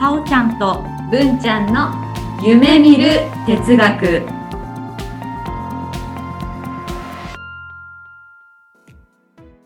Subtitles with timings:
[0.00, 1.90] さおちゃんと文ちゃんの
[2.44, 4.42] 夢見る哲学。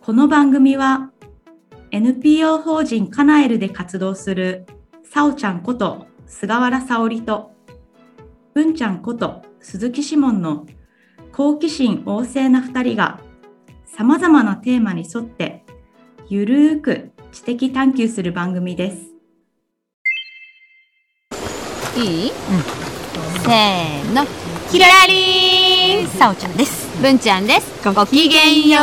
[0.07, 1.11] この番組は
[1.91, 4.65] NPO 法人カナエルで活動する
[5.03, 7.51] さおちゃんこと菅原沙織と
[8.55, 10.65] 文ちゃんこと鈴木志門の
[11.33, 13.21] 好奇心旺盛な2人が
[13.85, 15.66] さまざまなテーマに沿って
[16.29, 18.97] ゆるーく知的探求する番組です。
[21.97, 22.33] いい、
[23.45, 24.27] せーの。
[24.69, 26.09] キララリン！
[26.09, 26.91] さおちゃんです。
[27.01, 27.89] 文ちゃんです。
[27.89, 28.81] ごきげんよ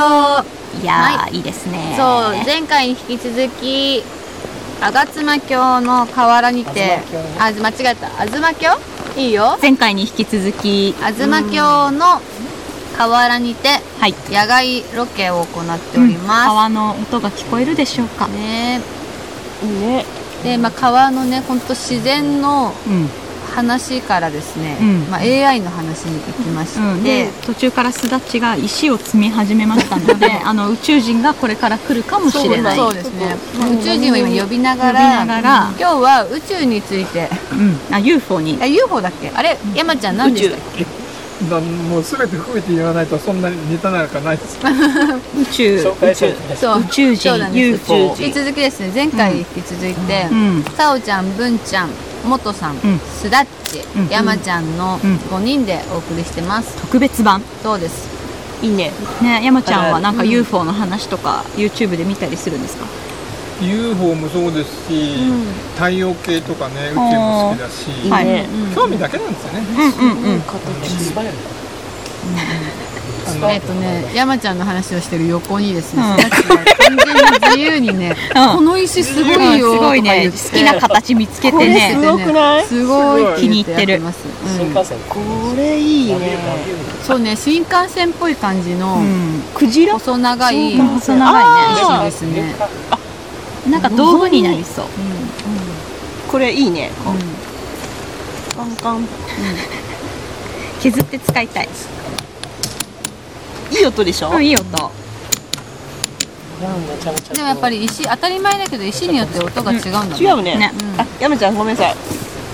[0.78, 0.82] う。
[0.82, 0.86] い。
[0.86, 1.96] やー、、はいいですね。
[1.98, 4.02] そう前回に引き続き
[4.80, 7.02] 吾妻峡の河原にて
[7.38, 8.08] あ間違えた。
[8.26, 8.80] 東峡
[9.18, 9.58] いいよ。
[9.62, 10.94] 前回に引き続き。
[10.94, 12.22] 吾妻峡の
[12.98, 14.14] 河原にてはい。
[14.30, 18.26] 野外ロケを行っておりま川の音が聞こえるでしょうか。
[18.28, 18.82] す、ね。
[19.64, 20.06] いいね。
[20.44, 23.08] で、まあ、川のね本当自然のうん、
[23.56, 25.00] 話からですね、うん。
[25.10, 32.78] まあ、AI の話に行きまして、うん、で途中からすだちが石を積み始めましたので あの宇宙人がこれから来るかもしれない。
[32.78, 33.12] そうです。
[33.14, 37.30] ね、まあ宇宙人を今呼びながら今日は宇宙について。
[37.52, 38.58] うん、あ UFO に。
[38.62, 39.32] あ UFO だっけ？
[39.34, 39.58] あれ？
[39.76, 40.84] 山ちゃん何でしたっけ？
[40.84, 40.90] だ
[41.50, 44.58] もうすべて含めて言わないとそんなにネタなんかないです。
[45.38, 45.76] 宇宙。
[45.78, 46.36] 紹介する。
[46.56, 46.82] そう。
[46.82, 47.94] 宇宙人そうなんです。
[47.94, 48.92] UFO 引き続きですね。
[48.94, 50.64] 前回に引き続いて、うん。
[50.76, 51.90] さおちゃん文ちゃん
[52.26, 53.00] もとさん、ん。
[53.00, 54.08] すだっち、うん。
[54.10, 55.16] 山ちゃんのうん。
[55.18, 57.42] 5人でお送りしてます、特別版。
[57.62, 58.08] そうです？
[58.62, 58.92] いいね。
[59.22, 62.86] ね山ちゃんはなんかうん UFO の話とか YouTube で見たりするんですか？
[63.70, 65.46] UFO もそうですし、うん。
[65.76, 67.88] 太陽系とかね宇宙も好きだし。
[68.76, 69.66] 興味だけなんですよね。
[69.78, 70.42] うんうんうん。
[70.42, 71.34] 素早い。
[73.46, 76.18] えっ、とね山ちゃんの話をしてる横にですね、完
[76.98, 78.58] 全に自由にね、うん。
[78.58, 80.38] この石すごいよすごいねとか言って。
[80.50, 82.66] 好きな形見つけてこれねすごくない？
[82.66, 83.42] すごい。
[83.42, 84.02] 気に入ってる。
[85.10, 85.20] こ
[85.58, 86.38] れいいね。
[87.04, 89.42] そうね新幹線っぽい感じのうん。
[89.56, 89.94] クジラ？
[89.94, 91.46] 細長い細長い
[92.06, 92.10] ね。
[92.10, 92.56] 石ですね、
[93.70, 94.86] なんか道具になりそう。
[96.30, 96.92] これいいね。
[98.56, 99.08] カンカン。
[100.82, 101.70] 削って使いたい。
[103.72, 104.30] いい音でしょ？
[104.32, 104.64] うんいい音。
[107.34, 110.56] でもやっぱり石当たり前だけど石によって音が違うんだね、違うね。
[110.58, 110.72] ね。
[110.96, 111.96] うんあ、山ちゃんごめんなさい。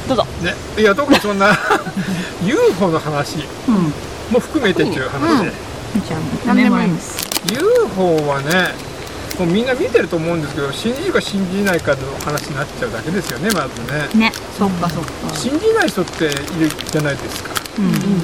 [0.07, 0.25] どうぞ。
[0.41, 1.55] ね、いや特にそんな
[2.43, 3.37] UFO の話
[3.67, 3.93] うん。
[4.31, 5.51] も含めてっていう話で、
[6.07, 7.17] じゃあメモります。
[7.51, 8.73] UFO はね
[9.39, 13.81] もうみんな見てると思うんですけど信じるか信じないかの話になっちゃうだけですよねまず
[14.15, 14.27] ね。
[14.27, 15.33] ねそっかそっか。
[15.33, 16.35] 信じない人っている
[16.91, 17.51] じゃないですか。
[17.79, 18.21] うん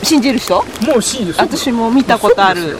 [0.00, 0.54] 信じる人？
[0.86, 1.38] もう信じる。
[1.38, 2.78] 私も見たことある。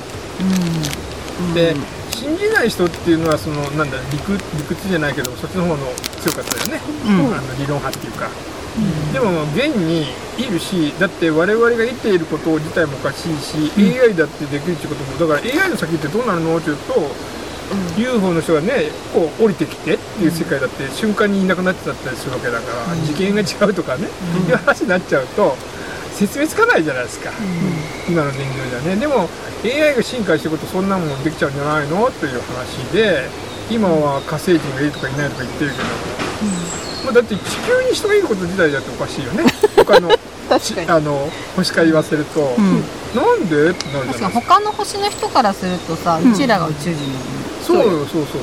[1.52, 1.74] で
[2.10, 5.78] 信じない人っていうのはそのなんだ理屈理屈じゃないけどそっちの方の
[6.22, 7.34] 強かったよね、うん。
[7.34, 8.30] あの理論派っていうか、
[9.12, 10.06] でも現に
[10.38, 16.56] いるしだって我々が生きていること自体もおかしいし、AI だってできるっていうこともだから AI の先ってどうなるの？
[16.56, 16.94] っていうと、
[17.96, 24.08] UFO の人がねこう降りてきてっていう世界だって瞬間にいなくなっちゃったりするわけだから、次元が違うとかね、
[24.48, 25.56] いう話になっちゃうと
[26.14, 27.30] 説明つかないじゃないですか、
[28.08, 28.44] 今の現状
[28.82, 28.96] じゃね。
[28.96, 29.28] でも
[29.64, 32.10] AI が進化していくとそんなもんできちゃうんじゃないの？
[32.12, 33.28] という話で
[33.70, 35.84] 今は火星人がいるとかいないとか言ってるけど、
[37.04, 39.44] まあ、だって地球に人がいること自体だっておかしいよね。
[39.76, 40.10] 他の。
[40.88, 42.82] あの星から言わせると、うん。
[43.14, 43.68] なんで？
[43.68, 44.30] ってなるじゃないですか。
[44.30, 47.37] 他の星の人からするとさ、うちらが宇宙人だよね
[47.74, 48.42] そうよそうそうそう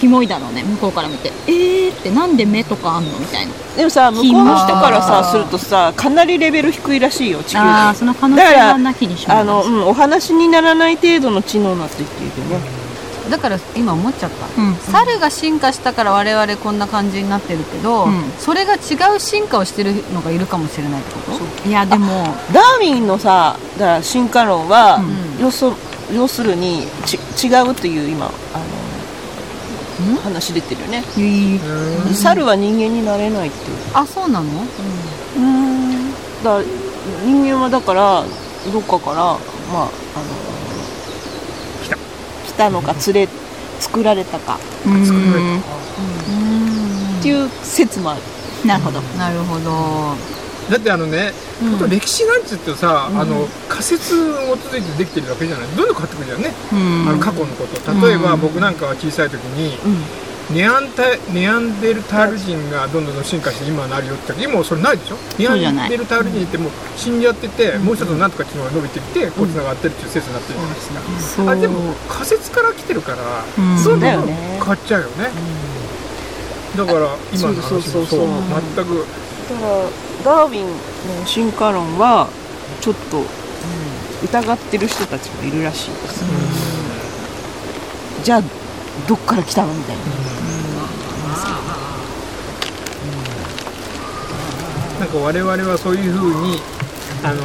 [0.00, 1.32] キモいだろうね向こうから見て。
[1.46, 3.52] えーってなんで目とかあんのみたいな。
[3.76, 7.98] でもさ向こうの人からさするとさかなりレベル低いらしいよ地球ああで。
[7.98, 12.86] その可能性はなきにしもあの、うん、お話にならない程度の知能になってきてるけどね。
[13.30, 14.76] だから今思っちゃった、うん。
[14.76, 18.22] 猿が進化したから我々こんな感じになってるけど、うん。
[18.38, 18.78] それが違
[19.16, 21.68] う進化をしてるのがいるかもしれないってこと？
[21.68, 22.06] いやでも。
[22.52, 25.42] ダーウィンのさだから進化論は、うん。
[25.42, 25.64] 要す
[26.14, 28.30] 要するにち違うという今あ
[30.10, 31.02] の話出てるよね、
[32.12, 33.76] 猿は人間になれないっていう。
[33.94, 36.10] あそうなの、うん。
[36.44, 36.64] だから
[37.24, 38.24] 人間はだから
[38.72, 39.90] どっかからまああの
[41.82, 41.96] 来た。
[41.96, 43.28] 来たのか連れ
[43.80, 44.58] 作られたか。
[44.84, 45.60] うーん。
[47.18, 48.20] っていう説もある、
[48.66, 49.00] なるほど。
[49.00, 50.14] なるほど
[50.70, 55.68] だってあのね、本当歴史なんつってさ、あの仮説を基づいてできてるわけじゃない。
[55.76, 56.74] どんどん変わってくるじゃんね、う
[57.06, 57.08] ん。
[57.08, 58.06] あの過去のこと。
[58.06, 59.78] 例えば僕なんかは小さい時に、
[60.50, 61.02] ネアンタ
[61.32, 65.16] ネアンデルタール人がどんどん進化して今なるよって今それないでしょ？
[65.38, 65.54] ネア
[65.86, 73.82] ンデルタール人ってもう死んじゃってて、もう一つのなんとかっていうのが伸びてきてこうつながってるっていう説になってるじゃないですか、あでも仮説から来てるから、うん。
[73.82, 74.58] どんどんだよね。
[74.58, 75.30] 変わっちゃうよね、
[76.76, 78.26] だから今の話もそう。
[78.76, 79.06] 全く
[79.48, 79.68] だから
[80.24, 80.66] ダーウィン
[81.20, 82.28] の進化論は
[82.80, 83.22] ちょっと
[84.24, 86.24] 疑ってる人たちもいるらしいです、
[88.24, 88.42] じゃあ
[89.06, 90.02] どっから来たのみたいな、
[95.00, 96.60] なんか我々はそういうふうに
[97.22, 97.42] あの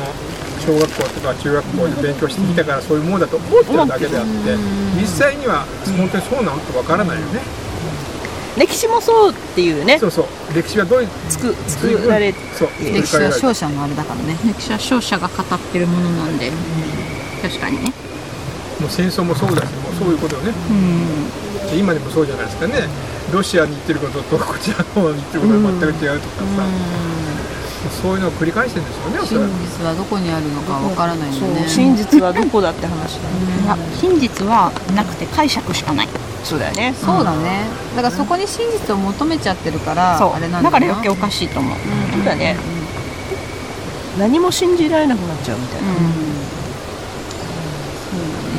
[0.62, 4.56] 小学校とか中学校で勉強してきたからそういうものだと思ってるだけであって
[5.00, 5.65] 実際には
[5.97, 7.60] 本当にそうなのってわからないよね
[8.57, 9.98] 歴史もそうっていうね。
[10.00, 10.25] そうそう。
[10.53, 14.38] 歴史はどういうつく作られそう歴史は勝者のあれだからね。
[14.45, 16.51] 歴史は勝者が語ってるものなんで
[17.42, 17.94] 確かにね。
[18.80, 20.53] もう戦争もそうだしもうそういうことよね。
[20.69, 21.80] うん。
[21.80, 22.89] 今でもそうじゃないですかね。
[23.31, 26.65] ロシアに行ってることとこちらの方に行ってることが全く違うとかさ、
[28.01, 29.47] そういうのを繰り返してるんですよねおそらく。
[29.47, 31.47] 真実はどこにあるのかわからないそう。
[31.47, 33.30] よね真実はどこだって話だ
[33.63, 36.07] いや真実はなくて解釈しかない
[36.43, 36.93] そうだよね。
[36.93, 37.65] そうだね。
[37.95, 40.33] だからそこに真実を求めちゃってるからそう。
[40.33, 41.77] あれなんだだから余計おかしいと思う。
[42.13, 42.57] そうだね。
[44.19, 45.88] 何も信じられなくなっちゃうみたいな、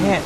[0.08, 0.22] ね。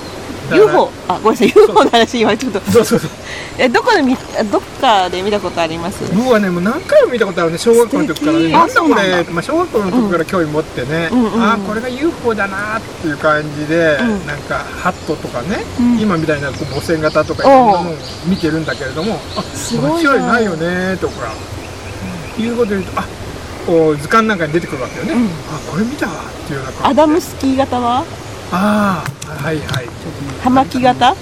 [0.51, 1.49] だから UFO あごめんなさい。
[1.49, 2.61] UFO の話今ちょっと。
[2.61, 3.11] そうそうそう
[3.59, 4.15] えどこで見
[4.51, 6.05] どっかで見たことあります？
[6.15, 8.53] 僕はねもう何回も見たことあるね小学校の時からね。
[8.53, 11.43] なんだこれ、まあ、小学校の時から興味持ってね、うんうんうん。
[11.43, 14.27] ああこれが UFO だなっていう感じで、うん。
[14.27, 15.99] なんかハットとかね、うん。
[16.01, 17.95] 今みたいなこう母船型とかいろんなのを
[18.27, 20.17] 見てるんだけれどもあすごいな。
[20.17, 21.33] いないよねとか、
[22.39, 23.05] いうこと言うとあ
[23.67, 25.27] こう図鑑なんかに出てくるわけよね、うん。
[25.27, 26.89] あこれ見たわっていうような感じ。
[26.91, 28.05] アダムスキー型は？
[28.53, 29.87] ああはいはい。
[30.43, 31.15] 葉巻型？
[31.15, 31.19] こ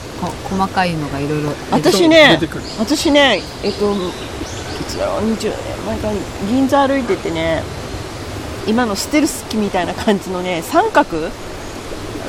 [0.49, 2.39] 細かいのがいろいろ私ね
[2.79, 3.97] 私ねえっとい
[4.89, 6.15] つだろう20年前から
[6.49, 7.63] 銀座歩いててね
[8.67, 11.31] 今のステルス機みたいな感じのね三角？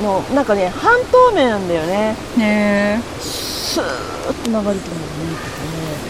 [0.01, 2.15] のなんかね半透明なんだよね。
[2.37, 4.79] へえスーッと流れてるのが見
[5.31, 5.35] え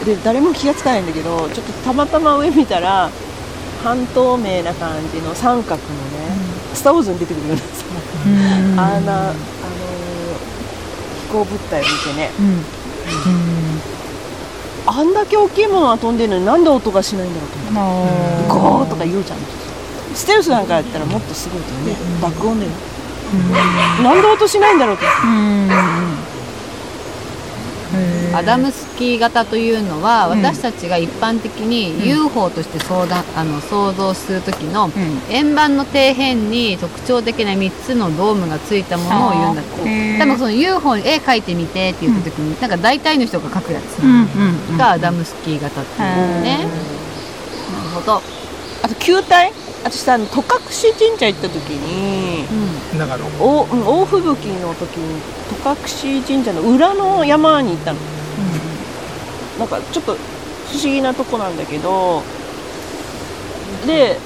[0.01, 0.15] ててね。
[0.15, 3.11] で誰も気がつかないんだけどちょっとたまたま上見たら
[3.83, 5.85] 半透明な感じの三角のね、
[6.73, 7.85] スター・ウォーズに出てくるようなさ、
[8.81, 9.05] あん。
[9.05, 9.54] な、あのー
[11.25, 12.29] 飛行物体を見てね、
[14.85, 18.07] あんだけ大きいものが飛んでるのになんで音がしないんだろうと思っ
[18.43, 19.39] てゴーとか言うじゃん。
[20.13, 21.87] ステルスなんかやったらもっとすごいと思う。
[21.87, 22.71] ね爆音でね
[24.03, 25.03] なんで音しないんだろうと
[28.35, 30.43] アダムスキー型というのは、うん。
[30.43, 34.91] 私たちが一般的に UFO として相談、あの想像する時の、ん。
[35.29, 39.89] 円盤の底辺に特徴的な3つのドームがついたものを言うんだって。
[39.89, 40.19] へー。
[40.19, 44.25] 多分その UFO に絵描いてみてって言った時に、なんか大体の人が描くやつうんうん
[44.71, 44.77] うん。
[44.77, 46.69] がアダムスキー型っていうのね、なる
[47.95, 48.21] ほど、
[48.83, 49.51] あと球体
[49.83, 50.45] 私さあの戸隠
[50.97, 52.45] 神社行った時に
[52.97, 53.25] 長野。
[53.39, 55.21] 大うん大吹雪の時に
[55.63, 57.99] 戸隠神社の裏の山に行ったの、
[59.59, 60.17] なんかちょっと不
[60.73, 62.23] 思議なとこなんだけど
[63.85, 64.17] で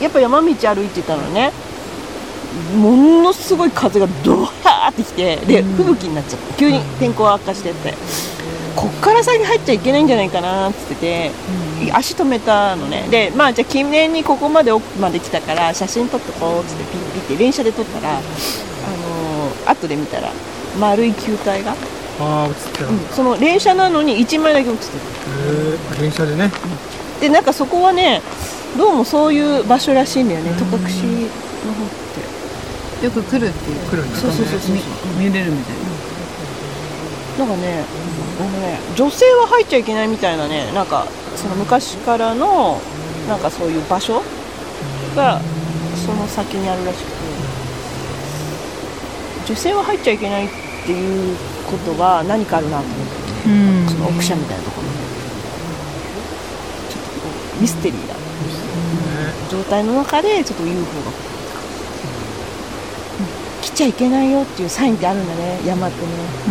[0.00, 1.52] やっぱ山道歩いてたのね。
[2.76, 6.54] ものすごい風がドワーってきてで吹雪になっちゃった。
[6.54, 7.94] 急に天候悪化してて。
[8.76, 11.32] こっから先入っちゃいけないんじゃないかなって言っ
[11.80, 13.06] てて、足止めたのね。
[13.08, 20.30] でまあじゃあ記念にここまで奥まで来たから写真撮っとこうっつってピッピッって連写で撮ったらあのー後で見たら
[20.78, 21.74] 丸い球体が、
[22.20, 22.98] ああ映ってる、うん。
[23.10, 25.04] その連写なのに1枚だけ写ってる。
[25.94, 26.50] へえ電車でね。
[27.20, 28.22] でなんかそこはね
[28.76, 30.50] どうもそういう場所らしいんだよね。
[30.52, 30.88] 戸隠の方っ
[33.00, 33.04] て。
[33.04, 33.80] よく来るっていう。
[33.90, 34.16] 来るんだ。
[34.16, 34.76] そうそうそうそう
[35.18, 35.76] 見れるみたい。
[37.38, 37.84] ななんかね
[38.40, 42.80] あのね女性は入っちゃいけないみたいなねなんかその昔からの
[43.28, 44.22] なんかそういう場所
[45.16, 45.40] が
[46.06, 47.24] その先にあるらしくて。
[49.46, 50.48] 女性は入っちゃいけないっ
[50.86, 51.36] ていう
[51.70, 53.88] ことは何かあるなと思って、うん。
[53.88, 54.88] その奥社みたいなところ
[56.88, 57.28] ちょっとこ
[57.58, 58.14] うミステリーな
[59.50, 61.12] 状態の中でちょっと UFO が
[63.62, 65.26] 来ちゃいけないよっていうサインってあるん。
[65.26, 66.08] だね山ってね
[66.48, 66.50] う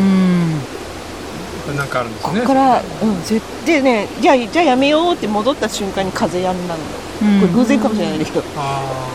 [1.74, 1.78] ん。
[1.78, 1.88] なん。
[1.88, 2.14] かあるん。
[2.14, 6.68] ですねこっから、うん、絶でねじゃあじゃあやめようって戻った瞬間に風やん。
[6.68, 6.86] だのよ
[7.40, 8.20] これ偶然かもしれないん。
[8.20, 9.08] だけど、あ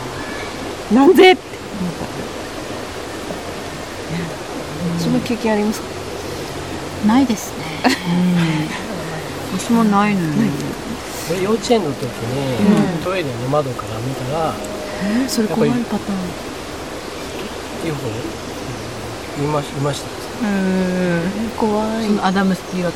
[0.93, 1.13] なん。
[1.15, 1.41] でって
[1.79, 2.05] 思った
[4.99, 5.87] その経験ありますか？
[7.07, 7.65] ないですね。
[9.57, 10.49] 私もないのよね、
[11.31, 14.53] 俺幼稚園の時に、トイレの窓から見たら
[15.25, 16.19] えそれ怖いパターン。
[17.87, 18.07] UFO
[19.41, 20.07] いましいました
[21.57, 22.05] 怖い。
[22.05, 22.89] そのアダムス型な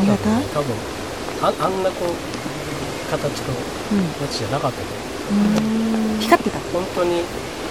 [0.00, 0.74] んだろうね多分
[1.42, 2.08] ああんなこう
[3.10, 3.28] 形の
[4.20, 4.86] やつじゃなかったね、
[6.20, 6.58] 光ってた？
[6.72, 7.22] 本当に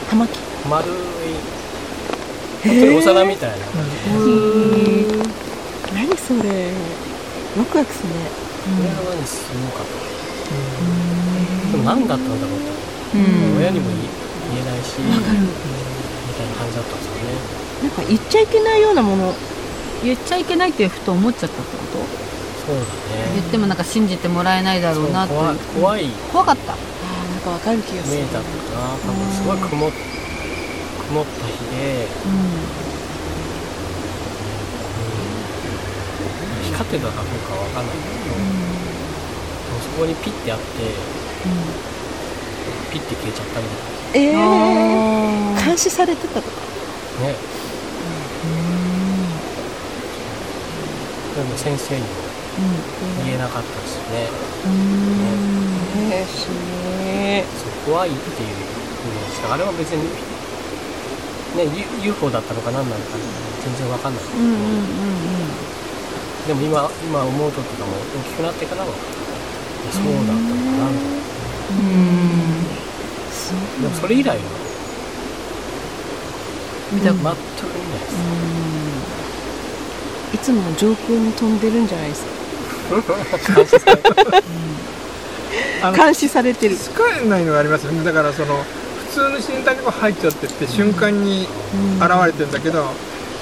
[0.09, 0.93] 葉巻丸い
[2.65, 3.57] お皿みたいな、
[5.93, 6.71] 何それ。
[7.57, 8.15] ワクワクするね。
[8.65, 9.93] これはねすごかった、
[11.71, 13.21] でも何だったんだろうって、う
[13.55, 13.57] ん。
[13.59, 13.95] 親にも言
[14.61, 17.37] えないしみたいな感じだったんですよね。
[17.83, 19.33] なんか言っちゃいけないようなもの
[20.03, 21.99] 言っちゃいけないってふと思っちゃったってこと？
[22.65, 22.87] そうだね。
[23.35, 25.33] 言ってもなんか信じてもらえないだろうなって
[25.77, 26.09] 怖い。
[26.33, 26.73] 怖かった。
[26.73, 26.79] あー
[27.31, 28.17] なんかわかる気がする。
[28.17, 28.97] 見えたのかな。
[29.05, 29.91] 多分すごい曇っ
[31.07, 32.07] 曇った日で、
[36.63, 38.41] 光ってたかどうかは分かんないけど、で
[39.71, 40.65] もそこにピッてあって、
[42.91, 46.61] ピッて消えちゃったみたいえー、監視されてたとか？
[47.21, 47.35] なね
[51.35, 52.07] でも先生にも
[53.25, 56.15] 言えなかったですよね、ね。
[56.15, 58.47] えー、しねそう怖いっていうふうに
[59.35, 59.53] した。
[59.53, 60.09] あれは別に
[61.55, 61.67] ね U-
[62.07, 63.11] UFO だったのか何なのか
[63.63, 64.23] 全然わかんない。
[64.23, 64.31] んだ
[66.47, 68.87] けど、でも今今思うととかも大きくなってからは
[69.91, 70.91] そうだったのかな。
[70.91, 71.05] みたい
[73.81, 74.35] なでもそれ以来は
[76.91, 77.31] 見た全く見ない
[77.99, 78.15] です、
[80.35, 82.31] いつも上空に飛んでるんじゃないですか。
[85.95, 86.75] 監視されてる。
[86.77, 86.91] 使
[87.23, 88.03] えないのがありますよね。
[88.03, 88.63] だからその普
[89.15, 91.47] 通の身体にこう入っちゃってって瞬間に
[91.99, 92.83] 現れてるんだけど、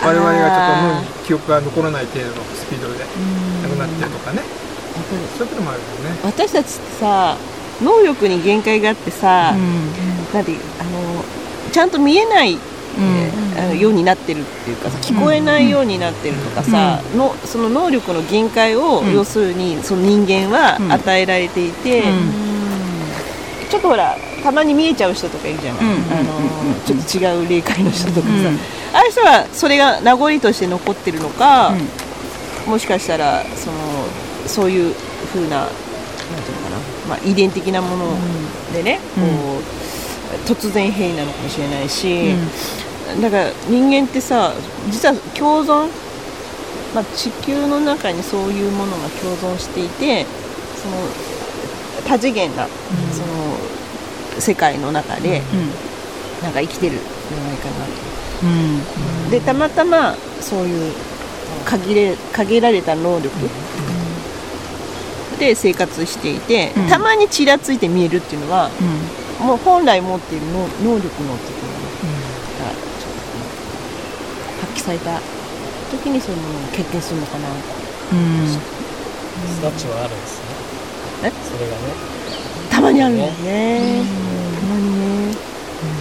[0.03, 4.41] 我々がちょっと脳に記憶が残らない程度のスピードでなくなってるとかね、
[5.37, 6.19] そういうこともあるよね。
[6.23, 7.37] 私たちってさ
[7.81, 9.55] 能力に限界があってさ、
[10.33, 11.23] なんてあの
[11.71, 12.59] ちゃんと見えない、
[13.57, 19.13] あのようになってるっていうかさ聞こえないようになってるとかさ、のその能力の限界を、うん。
[19.13, 20.91] 要するにその人間はうん。
[20.91, 22.03] 与えられていて、
[23.73, 26.37] ちょっとほらたまに見えちゃう人とかいるじゃない、あの
[26.85, 28.35] ちょっと違う霊界の人とかさ、うん。
[28.35, 31.73] ああいう人はそれが名残として残ってるのか、
[32.67, 33.77] もしかしたらその
[34.45, 34.93] そういう
[35.33, 36.77] 風ななんていうのかな、
[37.09, 38.15] まあ、遺伝的なもの
[38.73, 39.21] でね、こ
[39.57, 42.35] う突然変異なのかもしれないし、
[43.23, 44.53] だから人間ってさ
[44.91, 45.89] 実は共存、
[46.93, 50.27] まあ、地球の中にそういうものが共存していて
[50.75, 50.97] その
[52.05, 52.67] 多次元な、
[53.13, 53.42] その
[54.39, 55.41] 世界の中で、
[56.41, 59.31] なんか生きてるんじゃないかなと。
[59.31, 60.93] でたまたまそういう
[61.65, 63.29] 限れ限られた能力。
[65.39, 66.87] で生活していて、うん。
[66.87, 68.69] たまにちらついて見えるっていうのは、
[69.41, 71.73] もう本来持っている能能力のっていうの
[72.61, 73.17] がちょっ
[74.61, 75.19] と発揮された
[75.91, 78.13] 時にそういうものを経験するのかなス
[79.63, 80.45] ナッチはあるんですね。
[81.23, 81.31] え？
[81.31, 81.81] それがね。
[82.22, 82.22] た
[82.83, 84.03] まにあるんだよね。
[84.59, 84.99] たまに
[85.31, 85.35] ね。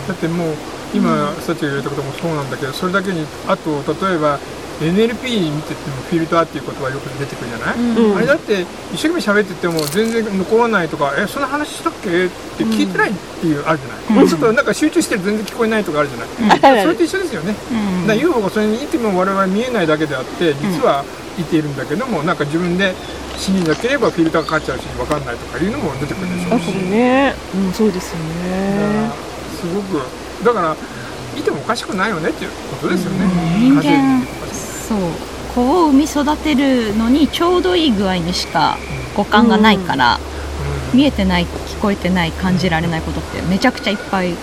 [0.09, 0.55] だってもう
[0.95, 3.71] 今さっちが言ったこともそうなんだけどそれだけにあと
[4.05, 4.39] 例えば
[4.81, 8.17] NLP 見ててもフィルターっていう言葉よく出てくるじゃない、うん。
[8.17, 8.63] あれだって
[8.93, 12.27] 一生懸命喋ってても全然残らないとかえそんな話したっけ？
[12.27, 14.65] って聞いてないっていうあるじゃない、ちょっとなん。
[14.65, 21.05] か集中してる全然聞こえないとかあるじゃない、あるあるそれと一緒ですよね、だから UFO がそれにいても我々見えないだけであって実は
[21.39, 22.95] いているんだけどもなんか自分で
[23.37, 26.63] 信じなければフィルターかかっちゃうし分かんないとかいうのも出てくるでしょうし。
[26.69, 29.11] あこれねうんそうですよね。
[29.61, 30.03] すごく。
[30.45, 30.77] だから
[31.39, 33.25] いてもおかしくないよねっていうことですよね、
[33.59, 34.99] 人間風邪にとかそう
[35.55, 38.77] 子を産み育てるのにちょうどいい具合にしか
[39.17, 40.21] 五感がないから、
[40.93, 44.35] 見えてない聞こえてない感じられないことってめちゃくちゃいっぱい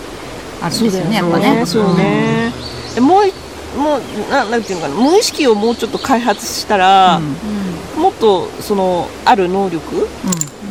[0.61, 1.65] あるんですよねやっぱね。
[1.65, 2.51] そうね。
[2.95, 3.33] でもうい
[3.77, 8.01] もうななんていうのかな無意識をもうちょっと開発したら、うん。
[8.01, 10.07] もっとそのある能力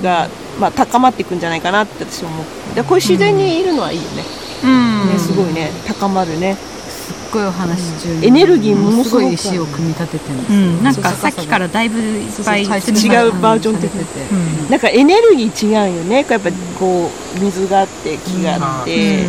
[0.03, 0.29] が、
[0.59, 2.75] まあ、高まっていくんじゃないかなって私は思って。
[2.77, 4.25] でこれ自然にいるのはいいよね,、
[4.65, 5.09] うん。
[5.11, 5.71] ねすごいね。
[5.87, 6.57] 高まるね。
[6.57, 8.27] すっごいお話し中に。
[8.27, 10.41] エネルギーものすごい石を組み立ててるん。
[10.41, 14.21] ですようん、なんかさっきからだいぶいっぱい違うバージョン的されてて。
[14.31, 14.35] う
[14.67, 14.71] ん。
[14.71, 16.27] なんかエネルギー違うよね。
[16.29, 19.27] やっぱこう水があって木があって、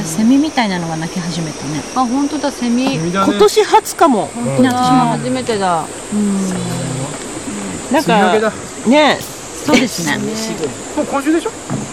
[0.00, 1.82] あセミみたいなのが鳴き始めたね。
[1.94, 2.98] あ本当だセミ。
[2.98, 3.32] 君だね。
[3.32, 4.26] 今年初かも。
[4.34, 5.84] 本当だ初めてだ
[7.92, 8.50] なん梅雨明けだ。
[8.50, 8.56] か
[8.88, 9.18] ね。
[9.64, 10.16] そうですね。
[10.96, 11.50] もう今週でしょ？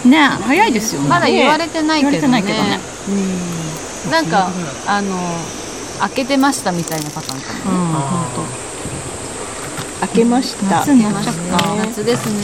[0.08, 1.08] ね早いですよね。
[1.08, 2.28] まだ言われてないけどね。
[2.28, 2.80] ないけどね。
[4.10, 4.48] なんか
[4.86, 5.16] あの
[6.00, 8.30] 開けてましたみたいなパターンかもうんあ
[10.00, 10.78] 開けました。
[10.78, 11.74] 夏になっちゃった。
[11.86, 12.42] 夏ですね。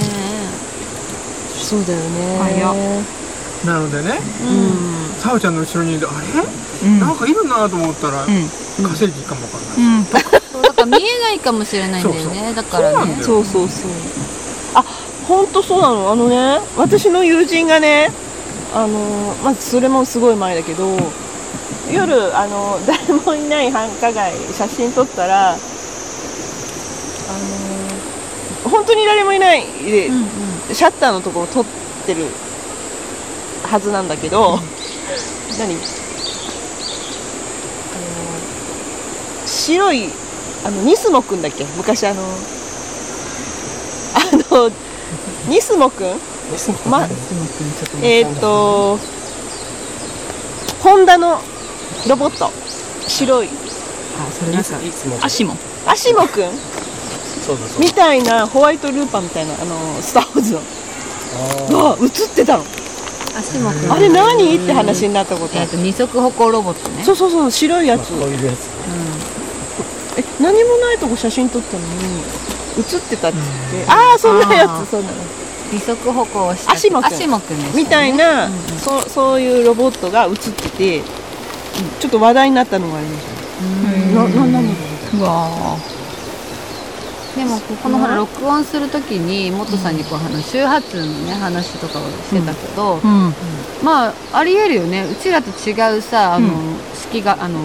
[1.57, 2.39] そうだよね。
[2.41, 2.75] 早っ。
[2.75, 3.24] ー
[3.65, 4.19] なのでね。
[4.43, 5.21] うん。
[5.21, 7.01] さおちゃんの後ろにいるあれ、うん。
[7.01, 8.49] なんかいるなと思ったら、うん。
[8.83, 10.05] 火星人かもわかんない、うん。
[10.53, 12.53] そうだかか見えないかもしれないんだよね。
[12.55, 13.17] だからね。
[13.23, 13.91] そうそうそう
[14.75, 14.85] あ
[15.27, 16.11] 本当そうなの。
[16.13, 18.11] あのね私の友人がね
[18.75, 20.97] あのまずそれもすごい前だけど
[21.91, 25.59] 夜あの誰もいない繁華街写真撮ったらあの
[28.71, 30.11] 本当に誰もいないで、
[30.73, 31.65] シャッターのところ撮っ
[32.07, 32.25] てる
[33.67, 34.59] はずなんだけど、
[35.59, 35.75] 何？
[35.75, 35.81] あの
[39.47, 40.09] 白い
[40.65, 41.65] あのニスモくんだっけ？
[41.77, 42.27] 昔あのあ
[44.55, 44.71] の
[45.49, 46.19] ニスモくん？
[46.91, 47.09] ま
[48.03, 48.99] えっ、と
[50.83, 51.41] ホンダの
[52.09, 52.51] ロボット。
[53.09, 53.47] 白い。
[53.47, 53.51] い
[54.63, 55.19] ついつも。
[55.23, 55.57] 足も
[55.87, 56.51] アシモくん？
[57.45, 60.61] そうそうそうみたいなホワイトルーパーみたいなあのスター・ウォーズの。
[61.69, 62.65] が映ってたの
[63.37, 64.57] 足もあれ何？
[64.57, 65.55] って話になったこと。
[65.59, 67.03] あるえっと二足歩行ロボットね。
[67.05, 68.11] そうそうそう白いやつ。
[68.11, 68.69] こういうやつ。
[70.17, 71.87] え何もないとこ写真撮ったのに
[72.79, 74.91] 映ってたっつって、ああそんなやつ。
[74.91, 75.17] そんなの。
[75.73, 76.73] 二足歩行をした。
[76.73, 78.53] 足もくん足もくねみたいな、うん。
[78.53, 81.03] うんそそういうロボットが映ってて、
[81.99, 83.35] ちょっと話題になったのがありました。
[84.15, 84.53] ななん。
[84.53, 85.77] なんだろうわ
[87.37, 93.35] でもここのほら録音するときに元さんにこうあの周波数のね話とかをしてたけど、ーうん。
[93.85, 95.05] まあありえるよね。
[95.05, 96.77] うちらと違うさあの、うん。
[96.95, 97.59] 式があの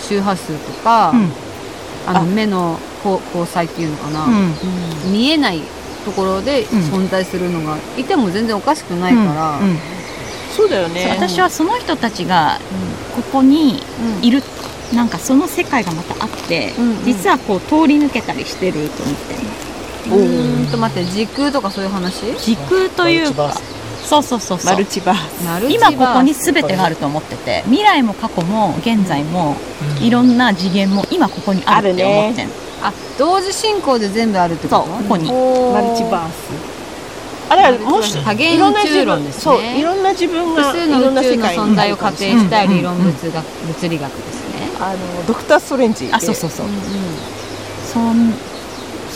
[0.00, 1.32] 周波数とか、うん。
[2.06, 5.12] あの目のこう交際っていうのかな、うん。
[5.12, 5.60] 見えない
[6.04, 9.68] ところで存在するのがいても全然おかしくないから、うん。
[9.68, 9.78] うん。
[10.56, 11.08] そうだよね。
[11.10, 12.58] 私はその人たちが
[13.16, 13.82] ここに
[14.22, 14.42] いる
[14.94, 17.04] なんかその世界がまたあって、うんうん。
[17.04, 19.40] 実はこう通り抜けたりしてると思ってる
[20.06, 22.26] うーんと待って時空とかそういう話？
[22.38, 23.54] 時空というか
[24.04, 24.72] そうそうそうそう。
[24.72, 25.72] マルチバース。
[25.72, 29.56] 今ここに全てがあると思ってて未来も過去も現在も
[30.00, 32.48] いろんな次元も今ここにあるって思ってん。
[32.48, 34.84] のあ同時進行で全部あるってこと？
[34.84, 35.24] そうここに。
[35.24, 36.74] マルチバース。
[37.48, 39.42] あれはもし多元いろんな自宇宙論分ですね。
[39.42, 42.70] そういろんな自分が複数いろんなの宇宙の存在を仮定したうん。
[42.70, 44.43] 理論物学、物理学ですね。
[44.80, 46.08] あのドクター・ストレンジ。
[46.12, 46.80] あそうそうそう、うんうん。
[47.92, 48.32] そん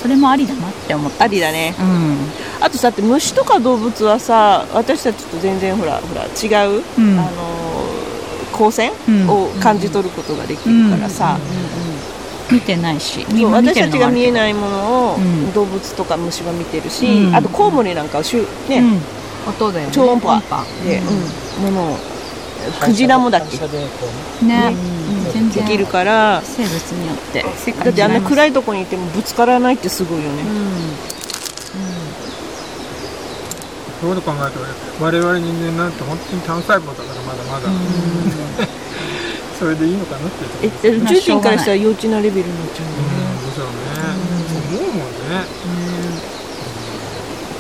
[0.00, 1.74] それもありだなって思ってありだね。
[1.78, 2.16] うん。
[2.60, 7.18] あとさだって虫とか動物はさ私たちと全然ほらほら違う、うん。
[7.18, 7.30] あの
[8.52, 9.28] 光線うん。
[9.28, 11.38] を感じ取ることができるからさ、
[12.50, 13.24] 見てないし。
[13.28, 15.52] 私たちが見えないものを、うん。
[15.52, 17.34] 動物とか虫は見てるし、うん。
[17.36, 19.00] あとコウモリなんかはしゅ、ねうん。
[19.48, 19.92] 音だよね。
[19.92, 20.64] 超音波音波。
[20.84, 21.72] で、うん。
[21.74, 21.96] ものを
[22.80, 23.58] クジラもだっけ？
[24.46, 24.74] ね。
[25.32, 25.64] 全然。
[25.64, 26.42] できるから。
[26.44, 27.44] 生物によって。
[27.56, 30.42] 世界だってあんな暗いとこにいてもぶつからないってすごいよね、
[34.00, 34.60] そういうこと考えると
[35.04, 37.68] 我々人間なんて本当に単細胞だからまだまだ、
[39.58, 42.88] それでいいのかなっていうえ宇宙人からしたら幼稚なレベルになっちゃうん
[43.48, 43.72] でしょうね、
[44.78, 45.02] 思うもんね。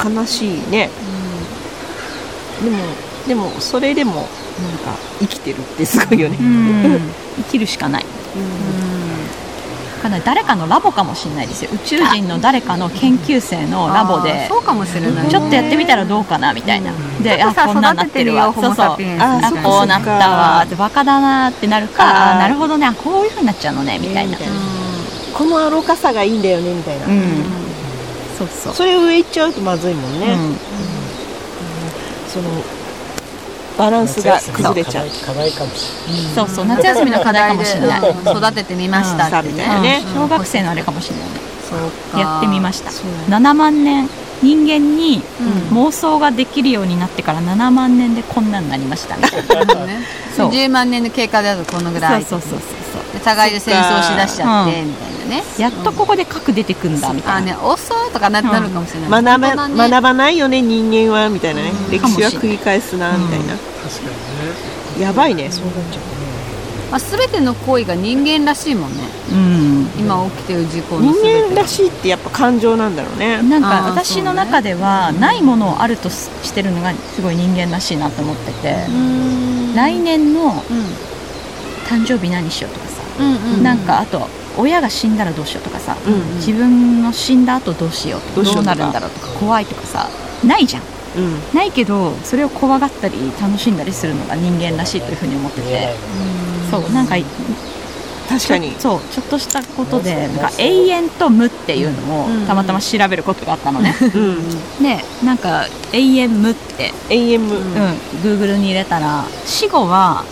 [0.06, 0.90] うね悲しいね、
[2.62, 2.76] でも
[3.26, 4.28] でもそれでも
[4.62, 7.00] なんか生きてるってすごいよね、うん。
[7.38, 8.04] 生きるしかない。
[10.02, 11.70] かなり誰かのラボかもしれないですよ。
[11.74, 15.28] 宇宙人の誰かの研究生のラボあーでそうかもしれない。
[15.28, 18.52] ちょっとやってみたらどうかなみたいな、であちょっとさこんなんなってるわ。
[18.54, 18.74] そうそう。
[18.76, 20.62] ああそっかこうなったわ。
[20.64, 22.36] ってバカだなってなるかあー。
[22.36, 22.86] あなるほどね。
[22.86, 24.52] あこういうふうになっちゃうのねみたいな、みたいな。
[25.34, 27.44] この愚かさがいいんだよねみたいな、うん。
[28.38, 28.74] そうそう。
[28.74, 30.56] それ上行っちゃうとまずいもんね、うん。
[32.28, 32.48] その
[33.78, 35.92] バランスが崩れちゃう課題課題かもし
[36.34, 39.54] そうそう夏休みの課題かもしれない、うん育ててみましたってうん。
[39.54, 40.02] みたいなね。
[40.04, 40.14] うん。
[40.14, 41.28] 小学生のあれかもしれない。
[41.30, 41.34] ね
[41.68, 42.20] そうか。
[42.20, 42.90] やってみました。
[42.90, 43.30] そう。
[43.30, 44.08] だ7万年
[44.42, 45.22] 人間に
[45.70, 45.78] うん。
[45.78, 49.74] 妄想ができるようになってから7万年でこんなになりましたみたいな。
[49.86, 50.00] ね。
[50.36, 50.50] そう。
[50.50, 52.24] 10万年の経過だとこのぐらい。
[52.24, 52.77] そうそうそうそう。
[52.77, 52.77] で
[53.22, 55.42] 互いで戦争しだしちゃってみたいなね。
[55.58, 61.72] やっとここで核出てくんだみたいな、あね遅いとかななるかもしれない、学ばね学ばないよね人間はみたいなね。
[61.90, 64.02] 歴史は繰り返すなみたいな、確か
[64.96, 66.00] にねやばいねそうなっちゃ
[66.90, 69.02] まあ、全ての行為が人間らしいもんね。
[69.30, 69.90] うん。
[70.00, 73.42] 今起きてる事故うの人間らしいってやっぱ感情なんだろうね。
[73.42, 78.74] なんか私の中ではないものをあるとししてるのがすごい人間らしいなと思ってて、
[79.76, 80.62] 来年の
[81.86, 82.97] 誕生日何しようとかさ、うんうんうん
[83.62, 90.08] なんかあと親が死んだらどうしようとかさ、うん自分の死んだ後どうしようとかどうなるんだろうとか怖いとかさ
[90.44, 90.82] ないじゃん。
[91.16, 91.40] うん。
[91.54, 95.66] ないけどそれを怖がったり楽しんだりするのが人間らしいというふうに思ってて。
[95.66, 95.80] 見え。
[95.80, 95.98] ないの
[96.70, 97.16] そうなんか
[98.28, 98.74] 確かに。
[98.78, 104.82] そうちょっとしたことでなんか永遠と無っていうのをたまたま調べることがあったのね、うん。
[104.82, 107.50] でなんか永遠無って、AM うん、
[108.22, 110.24] Google に入れたら死後は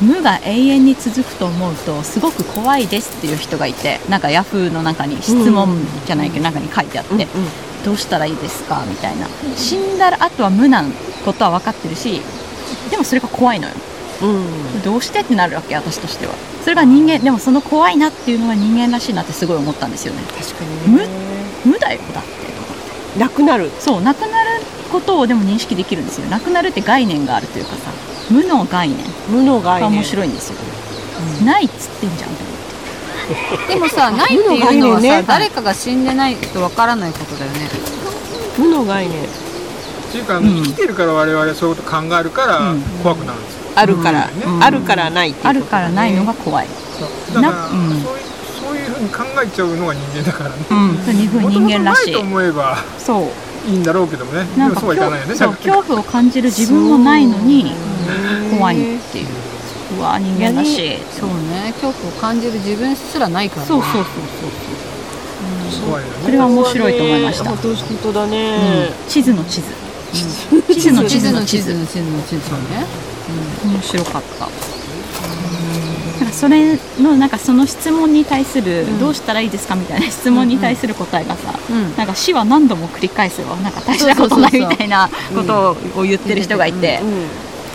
[0.00, 0.08] うん。
[0.08, 5.76] 無が永遠に続くと思うとすごく怖いですっていう人がいてなんかヤフーの中に質問
[6.06, 7.26] じゃないけど中に書いてあって、
[7.84, 9.26] どうしたらいいですかみたいな。
[9.56, 10.82] 死んだらあとは無な
[11.24, 12.20] ことは分かってるし
[12.90, 13.74] でもそれが怖いのよ
[14.22, 14.82] うん。
[14.82, 16.34] どうしてってなるわけ私としては。
[16.62, 20.22] それが人間でもその怖いなっていうのが人間らしいなってすごい思ったんですよね。
[20.38, 21.06] 確かにね。
[21.64, 23.18] 無だよだって。
[23.18, 23.70] なくなる。
[23.78, 26.26] そうなくなることをでも認識できるんですよ。
[26.28, 27.90] なくなるって概念があるというかさ
[28.30, 28.98] 無の概念。
[29.28, 29.90] 無の概念。
[29.90, 30.56] が面白いんですよ、
[31.44, 32.52] ないっつってんじゃんと思
[33.56, 35.24] ってでもさないっていうのはさ、無の概念ね。
[35.26, 37.68] 誰かが死んでないとわからないことだよね。
[38.58, 39.24] 無の概念。
[39.24, 39.26] っ
[40.12, 40.44] ていうか、ん。
[40.44, 42.82] 生きてるから我々そういうこと考えるからうん。
[43.02, 44.62] 怖くなるんですよ、あるから、うん。
[44.62, 46.68] あるからないっていうあるからないのが怖い、
[47.34, 48.00] だから、なうん。
[48.00, 53.70] そういうふうに考えちゃうのが人間だからね、うん、そういうふうに人間らしいと思えばそう。
[53.70, 54.46] いいんだろうけどもね。
[54.58, 55.34] なんかそうはいかないよね。
[55.34, 57.72] そう恐怖を感じる自分もないのに
[58.58, 59.26] 怖いっていう。
[59.98, 60.76] うわ人間らし。
[60.76, 61.72] いそうね。
[61.80, 63.68] 恐怖を感じる自分すらないからね。
[63.68, 64.08] そうそうそうそ
[65.86, 66.14] う怖いよね。
[66.24, 69.08] それは面白いと思いました、本当本当だね、うん。
[69.08, 69.66] 地図の地図。
[70.12, 71.74] 地図の地地図図の地図。
[71.74, 72.58] の地図の地図の
[73.64, 74.48] 面白かった。
[76.20, 81.96] なんかそれのなんかその質問に対する、どうしたらいいですかみたいな質問に対する答えがさ、うん。
[81.96, 87.00] なんか死は何度も繰り返すわなんか大したことないみたいなことを言ってる人がいて、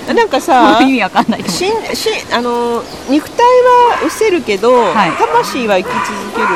[0.08, 1.43] うん、なんかさ意味わかんない。
[1.43, 5.12] しんしあの肉体は失せるけど、はい。
[5.12, 6.00] 魂は生き続
[6.36, 6.48] ける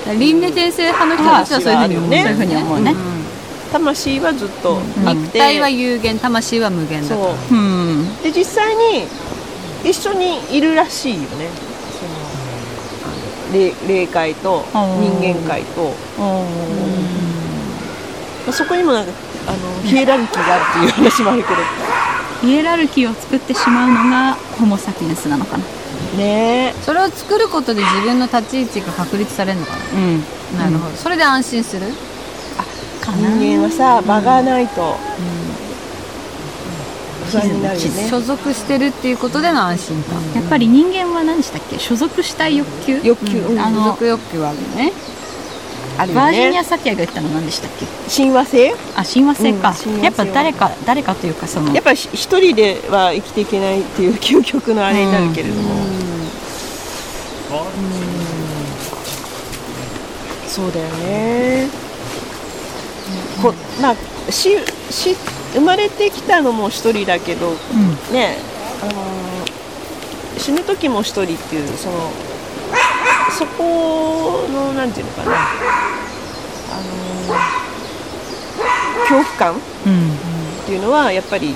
[0.00, 0.16] って。
[0.16, 2.22] 輪�廻転生派の人たちはそういうふうに思うね。
[2.22, 2.94] そういうふうに思うね、
[3.72, 8.22] 魂はずっとあって、肉体は有限魂は無限だからそう。
[8.22, 9.06] で実際に
[9.84, 11.48] 一緒にいるらしいよね。
[11.98, 12.12] その
[13.04, 13.14] あ
[13.48, 15.94] の霊霊界と人間界と。
[18.44, 19.12] まあそこにもなんか
[19.46, 21.56] あのヒエラルキーがあるっていう話もあるけど。
[22.42, 25.64] ヒエラルキーを作ってしまうのがホモ・サピエンスなのかな。
[26.18, 26.74] ね。
[26.82, 30.20] それを作ることで自分の立ち位置が確立されるのかうん。
[30.58, 30.96] な、なるほど。
[30.96, 31.82] それで安心する。
[31.82, 31.94] かな
[33.10, 34.96] 人間はさ場がないと。
[37.30, 38.08] 不安になるよね。
[38.08, 40.22] 所属してるっていうことでの安心感。
[40.34, 41.78] やっぱり人間は何でしたっけ？
[41.78, 43.00] 所属したい欲求？
[43.02, 43.58] 欲求、うん。
[43.58, 44.92] あの所属欲求はあるよね。
[45.98, 47.86] あるよバージニねア・サティアが言ったの何でしたっけ？
[48.08, 48.74] 親和性？
[48.96, 55.74] あ親和性か、やっぱ誰か誰かというかそのやっぱり一人では生きていけないっていう究極のあれになるけれども、
[60.46, 61.68] そうだよね、
[63.40, 63.96] こまあ
[64.30, 64.56] 死
[64.90, 65.14] 死
[65.54, 68.14] 生まれてきたのも一人だけどうん。
[68.14, 68.36] ね
[68.82, 69.02] あのー
[70.38, 72.10] 死ぬ時も一人っていうその
[73.38, 75.32] そこのなんていうのかな。
[75.32, 75.36] あ
[77.28, 77.38] のー
[79.08, 80.12] 恐怖感うん。
[80.62, 81.54] っていうのはやっぱりで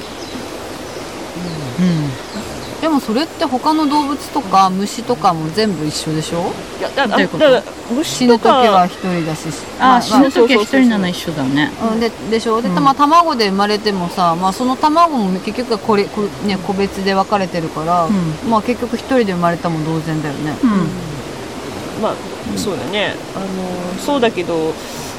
[2.96, 6.50] もそれって他の動物とか虫とかも全部一緒でしょ？
[6.80, 11.70] いやだだから虫と死ぬ時はか一人だしあ、死ぬ時は一人なの一緒だね。
[11.92, 12.60] うん、ででしょ？
[12.60, 12.74] で、うん。
[12.82, 18.50] まあ、卵で生まれてもさ、まあ、その卵も結局はこれこれ、ね、個別で分かれてるから、うん。
[18.50, 22.02] まあ、結局一人で生まれたも同然だよね、うん。
[22.02, 22.14] まあ
[22.56, 23.14] そうだね。
[23.34, 24.72] あのそうだけど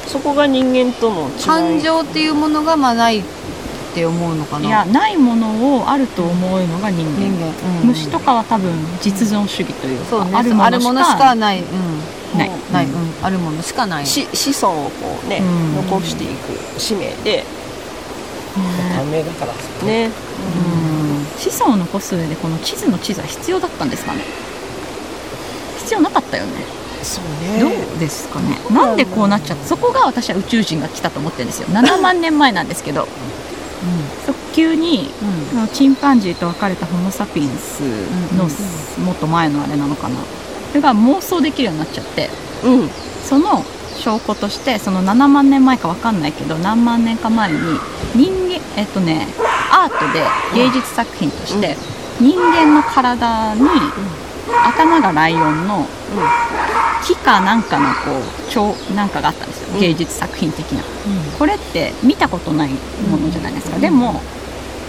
[0.06, 1.44] そこが人間との違い。
[1.44, 3.22] 感情っていうものがまあない
[3.90, 4.66] って思うのかな？
[4.66, 7.20] いやないものをあると思うのが人間。
[7.20, 7.88] 人間、うん。
[7.88, 10.30] 虫とかは多分実存主義というかそうね。
[10.34, 12.50] あるあるものしかかない、うん、ない。
[12.72, 13.24] ない、ううん。
[13.24, 14.06] あるものしかない。
[14.06, 15.76] し子孫をこうね、うん。
[15.88, 17.44] 残していく使命で
[18.96, 19.52] 短命だから
[19.86, 20.06] ね。
[20.06, 21.24] うん。
[21.38, 24.22] 子孫を残す上でこの地図の地図は必要だったんですかね？
[25.78, 26.50] 必要なかったよね。
[27.02, 27.24] そう
[27.60, 28.58] どうねですかね？
[28.70, 29.64] なんでこうなっちゃった？
[29.66, 31.68] そこが私は宇宙人が来たと思ってるんですよ。
[31.68, 33.06] 7万年前なんですけど
[34.58, 35.08] 急に
[35.54, 35.68] うん。
[35.68, 37.80] チンパンジーと別れたホモ・サピエンス
[38.36, 38.48] の
[39.04, 40.16] もっと前のあれなのかな。
[40.70, 42.28] それが妄想できるようになっちゃって。
[42.64, 42.90] うん。
[43.22, 43.64] その
[43.98, 47.58] 証拠としてその7万年前か分かんないけど何万年か前に
[48.14, 49.26] 人間えっとね
[49.70, 51.76] アートで芸術作品として
[52.20, 53.62] 人間の体に
[54.64, 55.86] 頭がライオンの
[57.04, 59.80] 木かなんかのこう蝶なんかがあったんですよ。
[59.80, 60.82] 芸術作品的な。
[61.38, 62.70] これって見たことない
[63.10, 63.78] ものじゃないですか。
[63.78, 64.20] でも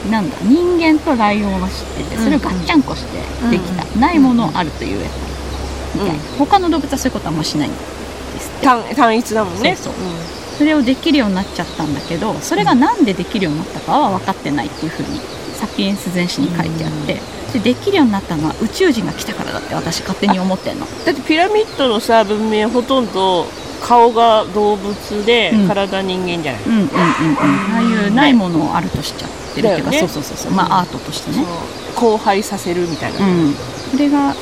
[0.10, 3.18] なんだ人間とライオンは知っててそれをガッチャンコして
[3.50, 4.00] できた。
[4.00, 5.96] ないものをあるというやつ。
[5.96, 6.20] みたいな。
[6.38, 7.78] 他の動物はそういうことはあんましないんで
[8.40, 9.76] す単単一だもんね。
[9.76, 9.94] そう
[10.58, 15.20] それをできるようになっちゃったんだけどそれがなんでできるようになったかは分かってないっていうふうに
[15.56, 17.40] サピエンス全史に書いてあって。
[17.50, 20.86] ってできるようになったのは宇宙人が来たからだって私勝手に思ってんの。
[21.06, 23.48] だってピラミッドのさ文明ほとんど
[23.82, 25.68] 顔が動物で、うん。
[25.68, 26.90] 体人間じゃない、うんうんうんうん。
[26.92, 30.08] ああいうないものをあるとしちゃってるっていうか、だよね。
[30.08, 30.52] そうそうそうそう。
[30.52, 31.44] まあアートとしてね。
[31.96, 33.54] その荒廃させるみたいな、うん。
[33.92, 34.34] それが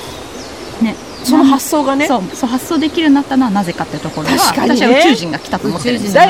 [0.81, 2.07] ねその発想がね。
[2.07, 4.87] そうそう発想できるようになったのはなぜかってところは確かにね。
[4.87, 5.99] 私は宇宙人が来たと思ってる。
[5.99, 6.21] んですよ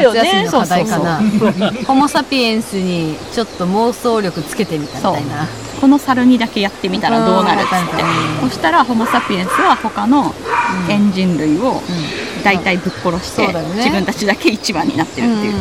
[0.86, 5.48] かなそうそう ホモ・サピエンスにちょっと妄想力つけてみたみたいな。
[5.80, 7.76] この猿にだけやってみたらどうなるって。
[8.44, 8.50] うん。
[8.50, 10.34] そしたらホモ・サピエンスは他の
[10.90, 11.82] エンジン類を
[12.44, 15.54] 大体ぶっ殺して、自分たちだけ一番になってるっていう、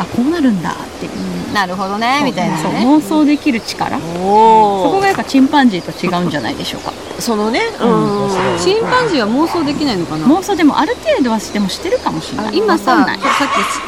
[0.00, 0.70] あこうなるんだ。
[0.72, 2.22] っていう、なるほどね。
[2.24, 2.72] みたいなそう。
[2.72, 3.98] ね妄想できる力。
[3.98, 6.92] そこがやっぱチンパンジーと違うんじゃないでしょうか。
[7.18, 10.26] そのねうん、チンパンジーは妄想できないのかな。
[10.26, 12.56] 妄想でもある程度はしてもしてるかもしれない。
[12.56, 13.20] 今ささっき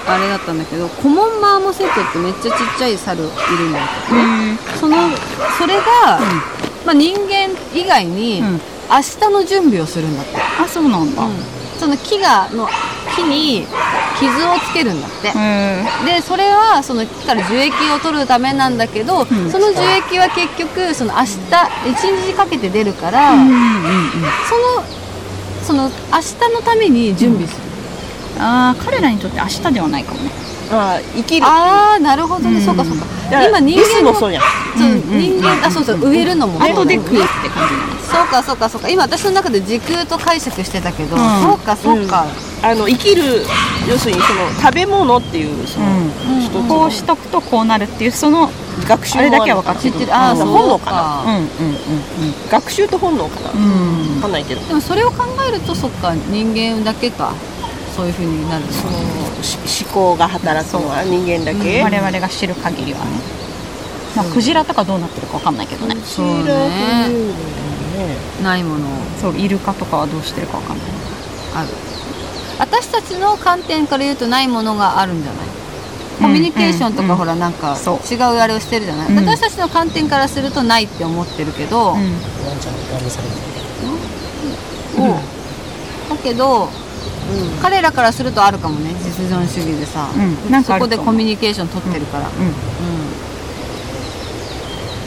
[0.08, 3.30] あれだったんだけどコモンマーモセットってめっちゃちっちゃい猿いる
[3.70, 4.96] んだけどねその
[5.58, 6.20] それが、
[6.84, 8.60] まあ、人間以外に、うん。
[8.90, 11.22] 明日の準備をするんだって、あそうなんだ、
[11.78, 12.68] その木がの
[13.16, 13.64] 木に
[14.22, 19.26] 傷をつけるんだって、へでそれはその木から樹液を取るためなんだけど、ん。
[19.50, 21.26] その樹液は結局その明日
[21.90, 21.98] 一
[22.30, 23.52] 日かけて出るから、うんうんうん
[24.48, 24.84] その
[25.62, 27.62] その明日のために準備する、
[28.42, 30.30] ああ彼らにとって明日ではないかもね。
[30.72, 31.46] あー生きる。
[31.46, 33.06] ああなるほどね、そうかそうか。
[33.30, 34.42] 今人間のもそうやん。
[34.42, 38.88] そう人間あそうそう植えるのもそう後でだ食うって感じなんですそうかそうかそうか。
[38.88, 41.42] 今私の中で時空と解釈してたけど、ん。
[41.42, 42.26] そうかそうか、
[42.62, 43.44] あの生きる
[43.88, 46.68] 要するにその食べ物っていうその、うん。
[46.68, 48.50] こうしとくとこうなるっていうその
[48.86, 50.14] 学習あれだけは分かっってる。
[50.14, 51.24] ああ本能か。
[51.26, 51.46] うんうんうん
[52.50, 54.20] 学習と本能かな、わうん。
[54.20, 54.60] かんないけど。
[54.60, 57.32] でもそれを考えるとそっか人間だけか。
[57.96, 58.72] そういうふうになるの。
[58.72, 58.86] そ
[59.84, 63.00] 思考が働くのは人間だけ、我々が知る限りは。
[63.00, 63.04] ね
[64.16, 65.96] まあクジラとかどうなってるか分かんないけどね。
[66.04, 67.10] そうね
[68.42, 68.86] ないもの
[69.20, 70.86] そうイルカとかはどうしてるか分かんない。
[71.56, 71.68] ある。
[72.58, 75.46] 私たちの観点から言うとないものがあるんじゃない？
[76.20, 77.96] コミュニケーションとかほらなんかそう。
[78.14, 79.16] 違うあれをしてるじゃない、うん。
[79.16, 81.96] 私たちの観点からするとないって思ってるけど、うん。
[81.96, 82.74] ワンちゃん
[86.10, 86.68] だけど、
[87.62, 88.90] 彼らからするとあるかもね。
[89.02, 90.50] 実存主義でさ、うん。
[90.52, 92.34] なんかそこでコミュニケーション取ってるから、うん。
[92.36, 92.52] うん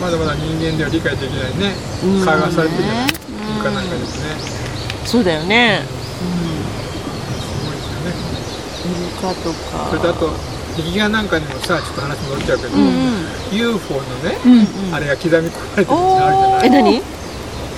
[0.01, 2.25] まだまだ人間では理解できないねうん。
[2.25, 4.35] 会話されてるじゃないねイルカなんかですね。
[5.05, 5.81] そうだよね。
[5.85, 5.93] す
[7.63, 8.13] ごいですよね。
[8.85, 9.87] イルカとか。
[9.89, 10.29] それとあと
[10.75, 14.49] 壁画なんかにもさちょっと話戻っちゃうけど、うん UFO のね、う
[14.91, 17.01] んあれが刻み込まれてるあるじゃないえ何？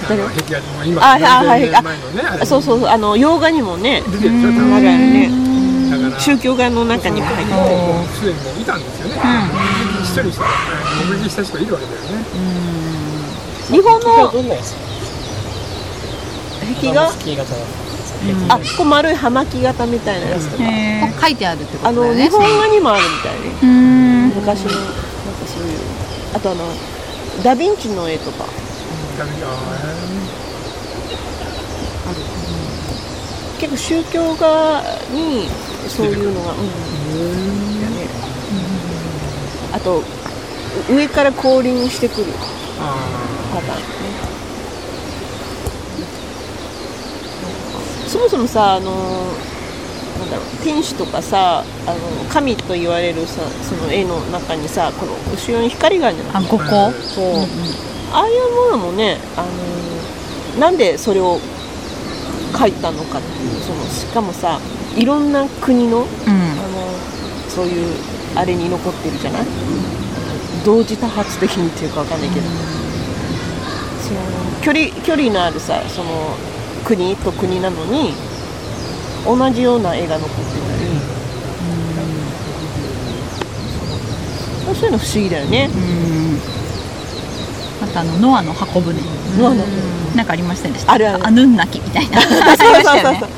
[0.09, 2.89] あの壁画にも今前のねあれあそうそうそう。
[2.89, 4.01] あの洋画にもね。
[4.07, 5.29] 出てるでしょね。
[5.91, 7.57] だから宗教画の中にも入ってる。
[8.15, 9.15] すでにもういたんですよね、
[10.07, 10.45] 一人した
[11.11, 12.07] 目撃した人がいるわけだよね、
[13.69, 14.73] 日本のどんなやつ
[16.81, 17.11] 壁画
[18.49, 20.63] あこう丸い葉巻型みたいなやつとか。
[21.21, 24.29] 書いてあるってこあのとだよね日本画にもあるみたいねーうん。
[24.29, 24.93] 昔のなんか
[25.45, 25.79] そういう
[26.33, 26.65] あとあの
[27.43, 28.45] ダ・ヴィンチの絵とか。
[29.17, 29.47] ダメだ
[33.59, 35.49] 結構宗教画に
[35.89, 36.59] そういうのがうん。
[36.59, 36.63] だ
[37.73, 37.76] ね
[39.77, 40.01] あと
[40.91, 42.25] 上から降臨してくる
[42.79, 42.97] あ
[43.53, 43.83] パターンね。
[48.07, 48.91] そもそもさあの
[50.19, 56.43] なんだろう天使とかさあの神と言われるさその絵の中にさこの後ろに光があるじゃない。
[56.43, 57.25] あ五個そう、
[58.11, 59.45] ああいうものもねあ
[60.55, 61.39] のなんでそれを
[62.53, 64.59] 描いたのかっていうそのしかもさ
[64.95, 66.05] いろんな国のうん。
[66.05, 66.07] あ
[66.67, 66.87] の
[67.49, 67.95] そういう
[68.35, 69.45] あれに残ってるじゃない？
[70.65, 72.45] 同時多発的にっていうかわかんないけど、
[74.01, 74.19] その
[74.61, 76.35] 距離距離のあるさその
[76.85, 78.13] 国と国なのに
[79.25, 80.43] 同じような絵が残ってた
[80.77, 80.83] り、
[84.69, 84.75] うん。
[84.75, 85.69] そういうの不思議だよね。
[85.73, 86.39] うん。
[87.83, 88.93] あとあのノアの箱舟。
[89.39, 89.63] ノアの
[90.15, 91.07] なんかありませんでしたある。
[91.09, 93.29] あるアヌンナキみたいなそうそうそうそう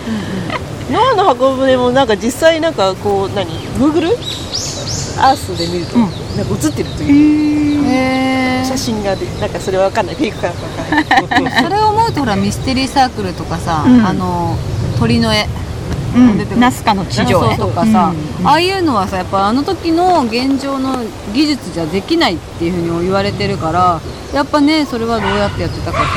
[0.91, 3.47] ノアの箱舟もなんか実際なんかこう何
[3.77, 4.13] ？Google
[5.21, 14.55] アースで見るとうんなんか映ってるというへ写真がでなんかそれわかんないフェイクかかんないそれを思うとほらミステリーサークルとかさ、うんあの
[14.97, 15.45] 鳥の絵
[16.15, 20.97] うんナスカの地上絵とかさ、うんああいうのはさやっぱあの時の現状の
[21.33, 23.99] 技術じゃできないっていうふうに言われてるから
[24.33, 26.09] やっぱねそれはどうやってやってたかって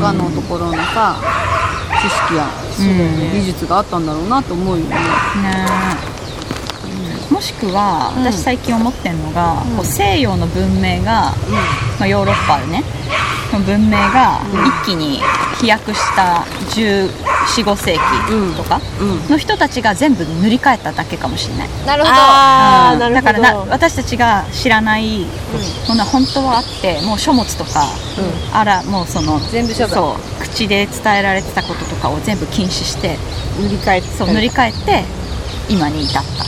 [0.00, 1.16] 他のところのさ
[2.02, 2.46] 知識や、
[2.84, 4.96] 技術があったんだろうなと思うよね。
[4.96, 5.00] ね
[7.30, 8.24] もしくはうん。
[8.24, 9.76] 私最近思ってるのが、うん。
[9.76, 11.32] こう西洋の文明が、
[11.98, 12.82] まあ、ヨーロッパでね。
[13.52, 14.40] の文明が
[14.84, 15.20] 一気に
[15.58, 16.44] 飛躍した
[17.50, 18.80] 1415世紀とか
[19.28, 22.12] の人たちが全部塗り替えただけかもしれない、なるほど。
[22.12, 22.18] うん。
[22.18, 23.26] あーなるほど。
[23.26, 25.26] だからな私たちが知らない
[25.88, 27.86] ものは本当はあってもう書物とか、
[28.52, 33.16] あらもうその全部そう口で伝えられてたこととかを全部禁止して
[33.60, 34.08] 塗り替えて。
[34.08, 35.04] そう塗り替えて
[35.68, 36.44] 今に至った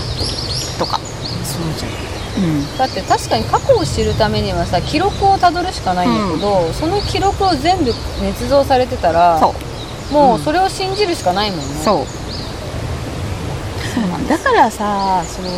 [0.78, 0.98] とか、
[1.44, 1.92] そうじゃん。
[2.34, 9.52] うん、だって確かに過去を知るためにはさ記録をたどるしかないんだけど、その記録を全部捏造されてたらそう
[10.12, 12.06] もうそれを信じるしかないもんね、そう。
[13.94, 14.36] そうなんだ。
[14.36, 15.48] だからさその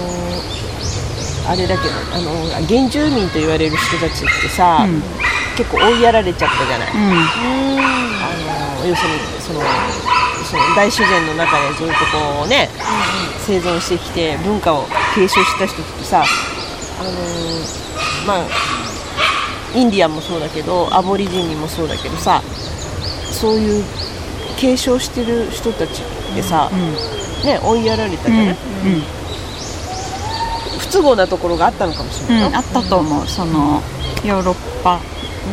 [1.47, 5.03] あれだけどあの原住民と言われる人たちってさ、うん。
[5.57, 6.99] 結構追いやられちゃったじゃない、うん。
[6.99, 8.27] あ
[8.81, 9.61] の要するにその
[10.45, 12.69] その大自然の中でずっとこうね、
[13.47, 17.11] 生存してきて文化を継承した人ってさあの
[18.27, 18.47] まあ
[19.75, 22.43] インディアンもそうだけどアボリジニもそうだけどさ
[23.31, 23.85] そういう
[24.65, 26.71] 継承してる人たちってさ、
[27.45, 28.57] ね、追いやられたじゃない、
[30.79, 32.43] 不都合なところがあったのかもしれない。
[32.45, 33.27] よ、うん、あったと思う。
[33.27, 33.83] その
[34.25, 35.01] ヨーロッパ、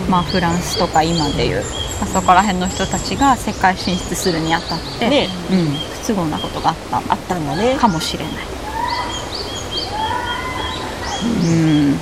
[0.10, 1.62] まあ、フランスとか今でいう
[2.02, 5.28] あそこら辺の人たちが世界進出するにあたって、ね。
[5.52, 5.66] うん、
[6.02, 7.76] 不都合なことがあったあったんだね。
[7.76, 8.34] かもしれない。
[11.22, 12.00] うん。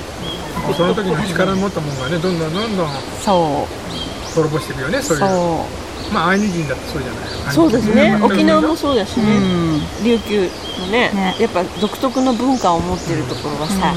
[0.76, 2.88] その時の力持ったものがねどんどんどんどん
[3.20, 4.34] そう。
[4.36, 5.24] 滅ぼしていくよねそういう。
[5.24, 5.66] そ
[6.12, 7.54] まあアイヌ人だってそうじゃない。
[7.54, 8.16] そうですね。
[8.16, 9.80] うん沖縄もそうだしう、うね、ん。
[10.04, 11.36] 琉球のねね。
[11.38, 13.94] やっぱ独特の文化を持ってるところはさ、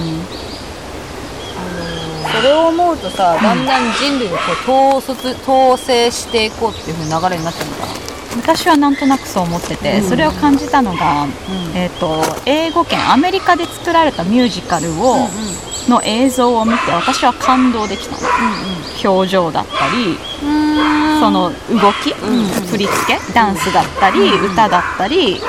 [2.35, 4.31] それを思うとさだんだん人類を
[4.65, 8.02] こう統率統制していこうっていう風に流れになっちゃうのかな
[8.35, 11.27] 私はなんとなくそう思ってて、それを感じたのが、
[11.75, 15.29] えー、と英語圏アメリカで作られたミュージカルを、
[15.89, 18.27] の映像を見て私は感動できたの、
[19.03, 20.17] 表情だったり
[21.19, 25.39] その動き、振り付けダンスだったり、歌だったり、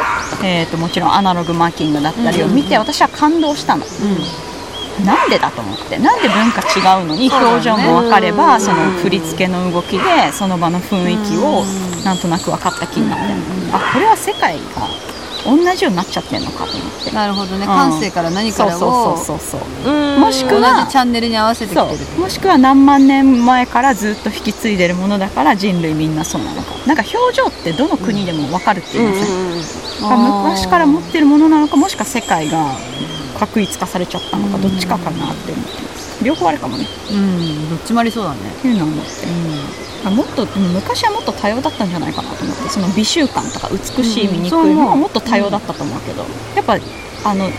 [0.45, 3.85] えー、ともちろんアナログマーキングだったりを見て、私は感動したの、
[5.03, 11.65] なんでだと思ってなんで文化違うのに表情も分かればそ,、の振り付けの動きでその場の雰囲気を
[12.05, 13.25] なんとなく分かった気になって、
[13.73, 17.11] あこれは世界が同じようになっちゃってるのかと思って。
[17.13, 17.65] なるほどね。
[17.65, 17.69] ん。
[17.69, 20.17] 感性から何からをそうそうそうそうう。
[20.17, 20.21] ん。
[20.21, 22.21] もしく同はじチャンネルに合わせてきそてるう。
[22.21, 32.73] もしくは何万年前からずっと引き継いでるものだから人類みんなそうなのかなんか表情ってどの国でも分かるって言いません、だから昔から持ってるものなのかもしくは世界が
[33.39, 36.25] 確一化されちゃったのかどっちかかなって思ってます。
[36.25, 36.87] 両方あるかもね。
[37.11, 38.39] うんどっちもありそうだね。
[38.51, 39.11] っていうのは思って、
[40.07, 46.79] あもっと昔はもっと多様だったんじゃないかなと思ってその美習慣とか美しいうん醜そう思ういももっと多様だったと思うけど、やっぱ
[47.29, 47.51] あの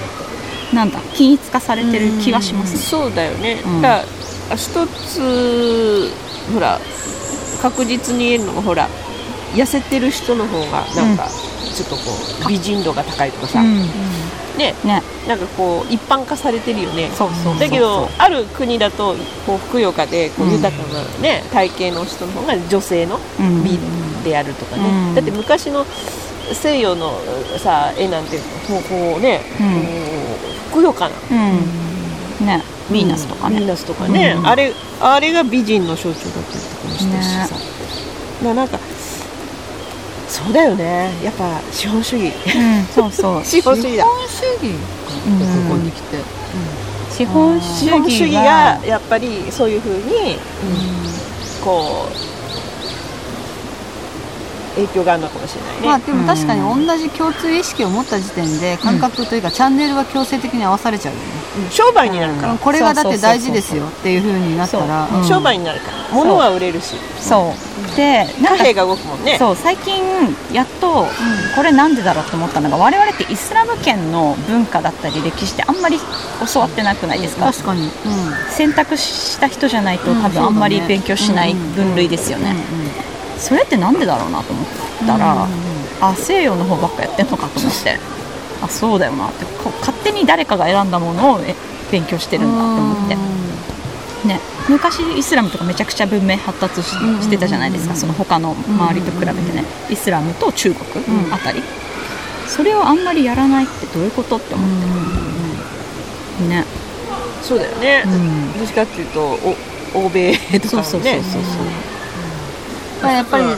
[0.74, 3.82] なんだ均一化されてる気がしますね、そうだよね、うん。
[3.82, 4.06] だか
[4.50, 6.12] ら一つ
[6.54, 6.80] ほら
[7.62, 8.88] 確実に言えるのがほら
[9.54, 11.28] 痩せてる人の方がなんか
[11.74, 12.02] ちょっとこ
[12.46, 13.86] う美人度が高いとかさ、うん
[14.58, 14.76] ね。
[14.84, 15.02] ね。
[15.28, 17.10] なんかこう一般化されてるよね。
[17.16, 19.16] そうそうだけどある国だと
[19.46, 20.54] こうふくよかでこううん。
[20.54, 23.64] 豊かな、ね体型の人の方が女性のうん。
[23.64, 23.80] 美
[24.24, 25.16] であるとかね、うん。
[25.16, 25.86] だって昔の
[26.54, 27.20] 西洋の
[27.58, 28.38] さ絵なんて
[28.68, 32.46] こうこうね、うふくよかなうん。
[32.46, 32.64] ね。
[32.92, 34.48] ヴィーナスとかね、ヴィーナスとかね、うん。
[34.48, 37.56] あれあれが美人の象徴だったりとかもしたしさ、
[38.44, 38.78] まあなんか
[40.36, 41.12] そうだよね。
[41.24, 42.28] やっぱ資本主義。
[42.28, 43.44] うん、そうそう。
[43.46, 44.04] 資本主義だ。
[44.04, 44.76] 資本主義
[45.28, 45.70] うん。
[45.70, 46.18] ここに来て、
[47.10, 50.38] 資本主義がやっぱりそういうふうに、
[51.64, 52.35] こう
[54.76, 61.26] 影響があるのかもしれないね、まあでも確かに同じ共通意識を持った時点で感覚というかチャンネルは強制的に合わされちゃうよね、
[61.66, 61.72] うん。
[61.72, 65.08] 商売になるから、これがだって大事ですよっていう風になったら。
[65.24, 66.14] 商売になるから。
[66.14, 66.96] 物は売れるし。
[67.20, 67.96] そう。
[67.96, 69.38] で貨幣が動くもんね。
[69.38, 70.04] そう最近
[70.52, 71.08] やっと
[71.56, 75.98] これなんでだろうと思ったのが我々ってイスラム圏の文化だったり歴史ってあんまり
[76.54, 77.46] 教わってなくないですか？
[77.46, 77.92] 確かに、うん。
[78.50, 82.52] 選択した人じゃないとうん多分あんまり勉強しない分類ですよね。
[82.52, 83.05] うん
[83.38, 84.66] それってなんでだろうなと思っ
[85.08, 85.48] たら
[86.02, 87.98] あ西洋の方ばっかやってんのかと思って。
[88.62, 89.46] あそうだよなって。
[89.46, 91.56] こ勝手に誰かが選んだものをえ
[91.92, 93.18] 勉強してるんだと思って。
[94.28, 101.62] ね、昔イスラムとかめちゃくちゃ文明発達ししてたじゃないですか、その他の周りと比べてね、イスラムと中国あたり、
[102.48, 104.70] それをあんまりやらないってどういうことって思っ
[106.40, 106.66] て、ね、
[107.44, 108.58] そうだよね、うん。
[108.58, 109.38] どっちかっていうと
[109.94, 110.62] お欧米とかもね。
[110.62, 111.42] そうそうそうそう
[113.06, 113.52] まあやっぱり、うん。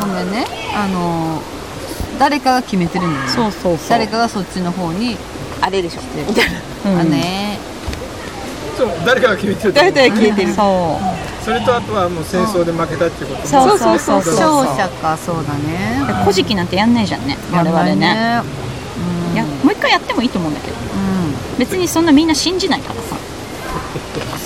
[0.00, 0.30] ごめん。
[0.32, 1.42] ねあの
[2.18, 3.28] 誰かが決めてるんだよね。
[3.30, 3.88] そうそうそう。
[3.88, 5.16] 誰かがそっちの方に
[5.60, 6.00] あれでしょ。
[6.28, 6.52] みたい
[6.84, 6.92] な。
[6.92, 7.00] うん。
[7.00, 7.58] あね。
[8.76, 10.54] そう誰かが決めてる誰々が決めてる。
[10.54, 11.44] そう。
[11.44, 14.22] それとあとはもう戦争で負けたっていうことそうそうそう。
[14.22, 16.04] そう勝者かそうだね。
[16.06, 17.36] で古事記なんてやんないじゃんね。
[17.52, 17.90] 我々ね。
[17.90, 20.76] やんないいやもう一回やってもいいと思うんだけど。
[20.76, 21.58] うん。
[21.58, 23.16] 別にそんなみんな信じないからさ。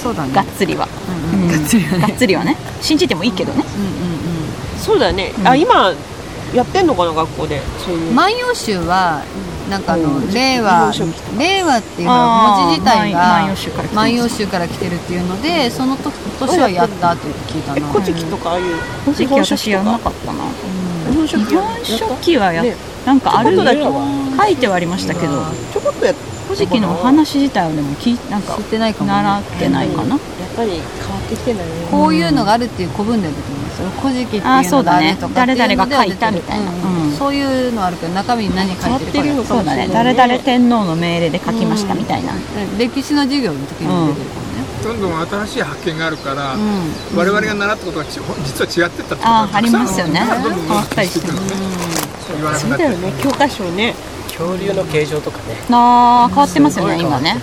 [0.03, 0.33] そうだね。
[0.33, 0.87] がっつりは、
[1.33, 2.57] うんがっつりはねがっつりはね。
[2.81, 3.65] 信じてもいいけどね
[4.85, 5.95] そうだね、あ今
[6.55, 7.63] やってんのかな学校で。
[7.85, 8.13] そういう。
[8.13, 9.23] 万葉集は
[9.71, 11.39] なんかあの令和日本書紀とか。
[11.39, 17.79] 令和っていうのあはー文字自体が万葉集から来てます万葉集から来てるっていうのでその時年はやったって聞いたな。
[17.79, 18.77] え古事記とかああいう。
[19.05, 20.45] 古事記私やんなかったな。
[21.11, 22.77] 日本書紀日本書紀はやね。
[23.07, 26.15] なんかあるとだけ書いてはありましたけどちょこっとやっ
[26.49, 29.13] 古事記のお話自体はでも聞いなんか知ってないかもね。
[29.13, 30.21] 習ってないかな、やっ
[30.57, 30.85] ぱり変わ
[31.19, 31.71] ってきてんだね。
[31.91, 36.71] こういうのがあるっていう古文で出てますよ古事記っていうのがあそうだねるとかっていうので誰々が書いたみたいな。
[36.71, 39.89] うんうんうんそういうのあるけど中身に何書いてるか変わってるのかそうだね。
[39.93, 42.33] 誰々天皇の命令で書きましたみたいな、
[42.77, 44.45] 歴史の授業の時に出てるか
[44.83, 46.63] どんどん新しい発見があるから、らね
[47.15, 50.21] 我々が習ったことがち実は違ってたってことがありますよね。
[50.21, 51.51] 変わったりしてしていくのね。
[52.27, 53.13] そう言わなくそうだよね。
[53.23, 53.95] 教科書ね。
[54.27, 55.57] 恐竜の形状とかね。
[55.71, 56.99] あー変わってますよね。
[57.01, 57.37] 今ね。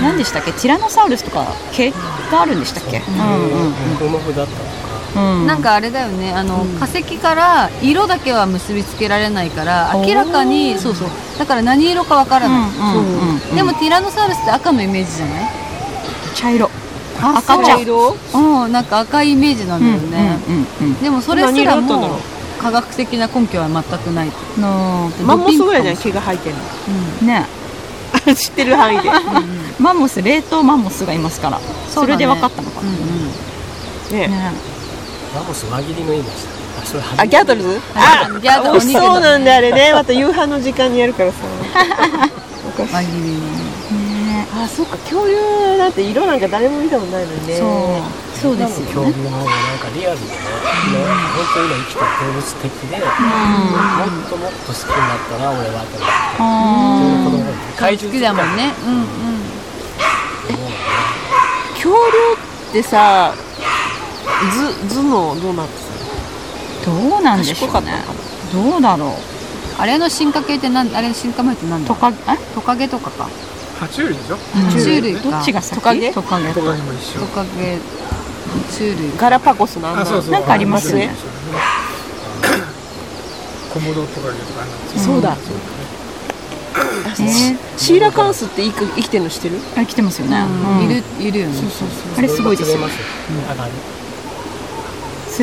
[0.00, 1.96] 何でしたっけティラノサウルスとか毛が
[2.40, 4.69] あるんでしたっけモフモフだった
[5.16, 5.46] うん。
[5.46, 6.32] なんかあれだよね。
[6.32, 11.08] あの、化石から色だけは結びつけられないから明らかにそうそう。
[11.38, 15.50] だから何色かわからない、うんうんうんでもティラノサウルスって赤のイメージじゃない？
[16.34, 16.70] 茶色。
[17.20, 17.64] あ赤茶。
[17.64, 18.16] 茶色？
[18.34, 18.72] うん。
[18.72, 21.02] なんか赤いイメージなんだよね、うんうんうん。
[21.02, 22.18] でもそれすらも
[22.60, 24.28] 科学的な根拠は全くない。
[24.28, 24.62] うん。
[24.62, 26.02] のマンモスぐらいじゃない？
[26.02, 26.56] 毛が生えてる
[27.26, 27.46] ね。
[28.26, 29.10] の 知ってる範囲で。
[29.78, 31.60] マンモス冷凍マンモスがいますから。
[31.88, 32.88] そ,、れで分かったのかな、
[34.18, 34.28] ね。
[34.28, 34.52] ね
[35.34, 36.50] マンモス輪切りの意味でした
[36.80, 37.62] あそれあギャトル？
[37.62, 39.92] ズあギャトル美味しそうなんであれね。
[39.92, 41.38] また夕飯の時間にやるからさ。
[42.78, 43.20] 輪切り
[43.94, 45.36] ねあそっか恐竜
[45.78, 47.58] だって色なんか誰も見たことないのにね。
[47.58, 47.68] そう。
[48.40, 49.12] そうですよね。
[49.12, 50.38] 恐竜の方がなんかリアルでね、ね
[51.36, 56.12] 本当に今生きてる動物的で、もっともっと好きになったな俺はと思って。
[56.38, 56.42] あ
[57.24, 58.72] 子供の頃怪好きだもんね。
[58.86, 59.04] うんうん。
[61.74, 61.94] 恐竜
[62.70, 63.34] ってさ
[64.88, 68.02] 図図のどうなってーどうなんでしょうね。
[68.52, 69.10] どうだろう。
[69.78, 71.88] あれの進化系ってなんあれの進化前ってなんだ？
[71.88, 72.12] トカえ？
[72.54, 73.28] トカゲとかか。
[73.78, 74.36] 爬虫類でしょ？
[74.36, 75.30] 爬虫類か。
[75.30, 75.74] どっちが先？
[75.76, 76.12] トカゲ？
[76.12, 76.52] トカゲ。
[76.52, 77.20] トカゲも一緒。
[77.20, 77.78] トカゲ
[78.48, 80.32] 爬虫類たガラパゴスのあんなあそうそう。
[80.32, 81.10] なんかありますね。
[83.72, 85.36] コモドトカゲとかあんなんですよそうだ。
[87.18, 89.56] ねシーラカンスって生き生きてるの知ってる？
[89.76, 90.46] あ来てますよね、う
[90.82, 90.84] ん。
[90.84, 91.54] いるいるよね。
[92.16, 92.78] あれすごいですよ。
[92.78, 92.90] 釣れま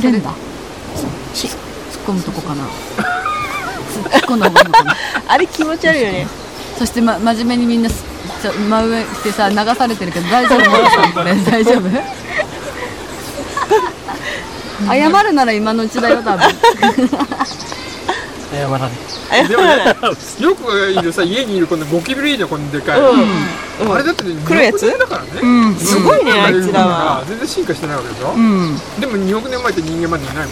[0.02, 0.30] するんだ。
[1.34, 1.52] 突っ
[2.06, 2.64] 込むとこかな。
[2.64, 4.96] 突っ込んだ方がいいのかな。
[5.28, 6.28] あれ気持ち悪いよね。
[6.78, 10.70] そして、ま、真面目にみんな真上してさ流されてるけど大丈夫？
[11.14, 11.90] こ れ大丈夫？
[14.88, 16.46] 謝るなら今のうちだよ多分
[18.58, 19.96] 謝られでもね
[20.40, 23.04] よくいるさ家にいるこのゴキブリいいじゃんこんなでかい、う
[23.88, 23.92] ん。
[23.92, 25.76] あれだってね黒いやつ？2億年だからね、うん。
[25.76, 27.24] すごいねあいつらは。
[27.28, 28.78] 全然進化してないわけでしょ、うん。
[29.00, 30.52] でも2億年前って人間までいないもんね、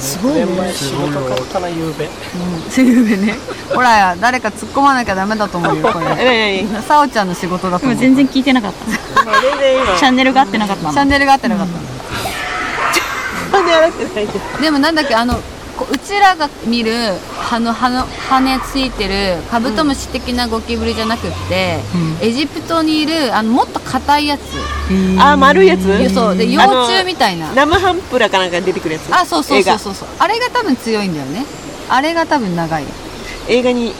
[0.00, 0.72] すごいね。
[0.72, 2.08] 仕事買ったなゆうべ
[2.70, 3.38] セルベね。
[3.74, 6.66] ほら誰か突っ込まなきゃダメだと思うよこれ。
[6.86, 7.96] さおちゃんの仕事だと思う。
[7.96, 9.24] 今全然聞いてなかった。
[9.24, 10.92] まあ全然今チャンネルが合ってなかったの。
[10.92, 11.72] チャンネルがあってなかった、
[13.56, 14.28] なんで洗ってない
[14.60, 15.40] でもなんだっけあの
[15.76, 16.92] こうちらが見る
[17.38, 21.78] 羽の羽の羽ついてるカブトムシ的なゴキブリじゃなくって、
[22.22, 24.42] エジプトにいるあのもっと硬いやつ、
[25.20, 25.84] あ丸いやつ。
[26.14, 27.52] そうで幼虫みたいな。
[27.54, 29.14] 生ハンプラかなんか出てくるやつ。
[29.14, 29.94] あそうそうそうそう。
[29.94, 31.44] そうあれが多分強いんだよね。
[31.88, 32.84] あれが多分長い。
[33.48, 33.90] 映画にい。
[33.90, 33.94] っ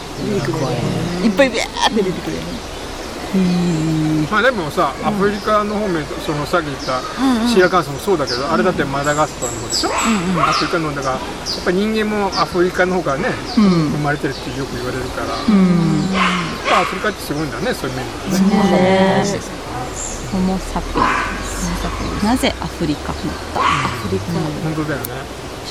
[1.37, 2.66] ぱいビャーって出てくるよね
[4.31, 7.01] まあでもさアフリカの方面そのさっき言った
[7.49, 11.21] シーラカンスもそうだけど、あれだってマダガスカルの方でしょ、アフリカのだからやっ
[11.65, 19.25] ぱ人間もアフリカの方からね、生まれてるってよく言われるから、まあアフリカってすごいんだねそういう面ではね。
[20.33, 21.05] ホモ・サピエン
[21.45, 22.25] ス。
[22.25, 23.23] なぜアフリカだっ
[23.55, 23.61] た？
[23.61, 25.15] 本当だよね。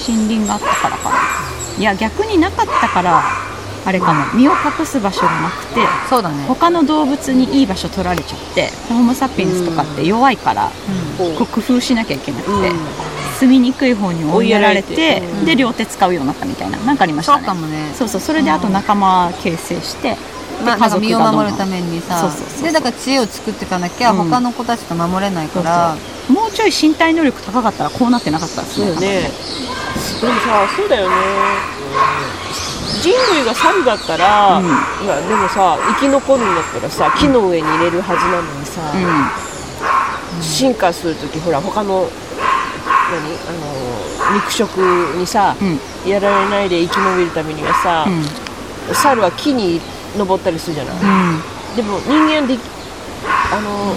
[0.07, 1.15] 森林があったからかな。
[1.77, 3.21] いや逆になかったから
[3.85, 4.25] あれかも。
[4.33, 6.45] 身を隠す場所がなくてそうだね。
[6.47, 10.71] 他の動物にいい場所取られちゃってホモ・サピエンスとかって弱いから、
[11.17, 12.71] こう工夫しなきゃいけなくて、
[13.39, 15.45] 住みにくい方に追いやられてうん。
[15.45, 17.93] で両手使うようになったみたいななんかありましそうたねかもね。
[17.93, 20.17] そうそうそれであと仲間形成して、
[20.65, 24.29] まあ、でなんか身を守るためにさそうそうそうでだから知恵を作っていかなきゃうん。
[24.29, 25.95] 他の子たちと守れないから、
[26.27, 28.85] もうちょい身体能力高かったらこうなってなかったですね。
[28.87, 29.31] そうよね。
[30.21, 31.15] でもさそうだよね
[33.01, 38.81] 人類が猿だったら、いやでもさ生き残るんだったらさ木の上に入れるはずなのにさ、
[40.41, 42.07] 進化する時ほら他の
[43.11, 43.51] 何あ
[44.31, 44.77] の肉食
[45.17, 45.79] にさ、うん。
[46.09, 48.05] やられないで生き延びるためにはさ、
[48.93, 49.81] 猿は木に
[50.15, 50.95] 登ったりするじゃない、
[51.75, 52.59] でも人間でき
[53.51, 53.95] あの、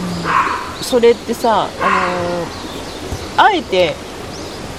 [0.83, 1.75] それってさあの
[3.45, 3.95] あえて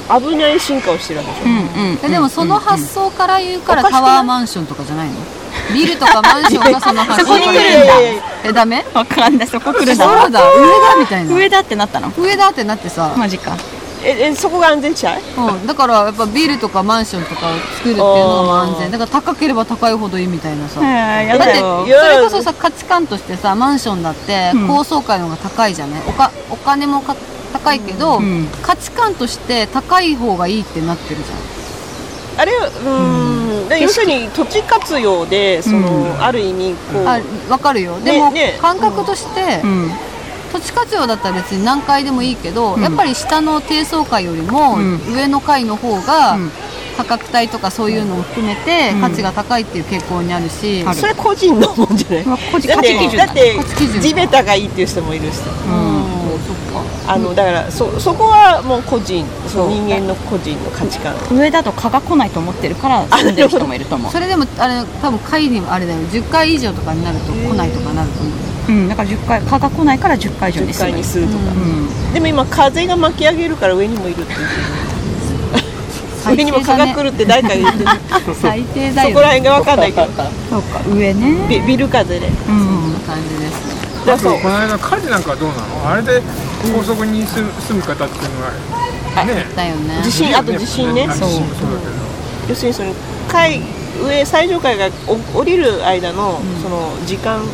[0.09, 5.15] 危ない進化をしてるわけでしょ、うんうんえでもその発想から言うからタワーマンションとかじゃないの？
[5.73, 7.83] ビルとかマンションが その発想そこに来る。
[7.83, 7.93] んだ
[8.45, 8.85] えダメ？
[8.93, 9.47] わかんない。
[9.47, 10.41] そこ来るそうなだ。
[10.51, 11.33] 上だみたいな。
[11.35, 12.11] 上だってなったの？
[12.17, 13.55] 上だってなってさ、マジか。
[14.01, 15.17] ええそこが安全地帯？
[15.37, 18.91] うん、だからやっぱビルとかマンションとかを作るっていうのが安全。
[18.91, 24.67] だから高ければ高いほどいいみたいなさ、やだってそれこそさ価値観としてさマンションだってうん。
[24.67, 26.01] 高層階の方が高いじゃない？
[26.07, 27.15] おかお金もか
[27.49, 28.47] 高いけど、うん。
[28.61, 31.23] 価値観として高い方がいいってなってるじ
[32.37, 36.23] あれはうん、で要するに土地活用でその、うん。
[36.23, 37.01] ある意味こう。
[37.01, 37.99] ゃんあわかるよ。
[37.99, 38.57] でも、ね。
[38.61, 39.91] 感覚として、うん。
[40.53, 42.81] 土地活用だったら別に何階でもいいけど、うん。
[42.81, 45.01] やっぱり下の低層階よりもうん。
[45.13, 46.51] 上の階の方がうん。
[46.95, 49.01] 価格帯とかそういうのを含めてうん。
[49.01, 52.25] 価値が高いっていう傾向にあるし、あるそれ個人のもんじゃない？
[52.25, 53.57] まあ個人だってだだって
[54.01, 55.39] 地べたがいいっていう人もいるし。
[55.67, 56.18] うん
[57.07, 61.15] あのだからそそこはもう個人その人間の個人の価値観。
[61.31, 64.11] 上だと蚊が来ないと思ってるから住んでる人もいると思う。
[64.11, 68.33] それでもあれ多分階にもあれだよ10階以上とかになると来ないとかなると思う。
[68.69, 70.91] うんだから10回蚊が来ないから10回以上に10する。
[70.91, 72.13] 階にするとか、うん。
[72.13, 74.45] でも今風が巻き上げるから上にもいるって言って
[76.21, 77.85] 最低だねる上にも蚊が来るって誰かが言ってる。
[78.35, 79.09] 最低だよ。
[79.09, 80.07] そこら辺が分かんないけど。
[80.07, 81.47] そうか上ね。
[81.49, 82.27] ビビル風で。
[82.27, 82.33] うん。
[82.35, 84.39] そんな感じですねだからそう。
[84.41, 85.89] この間火事なんかはどうなの？
[85.89, 86.21] あれで
[86.73, 88.51] 高速に住む住む方っていうのは
[89.25, 89.45] ね。
[89.55, 90.01] だよね。
[90.03, 91.07] 地震あと地震ね。
[91.09, 91.91] あ地震もそうだけど。
[92.49, 92.93] 要するにその
[93.27, 93.61] 階
[94.03, 97.45] 上最上階がお降りる間の、その時間の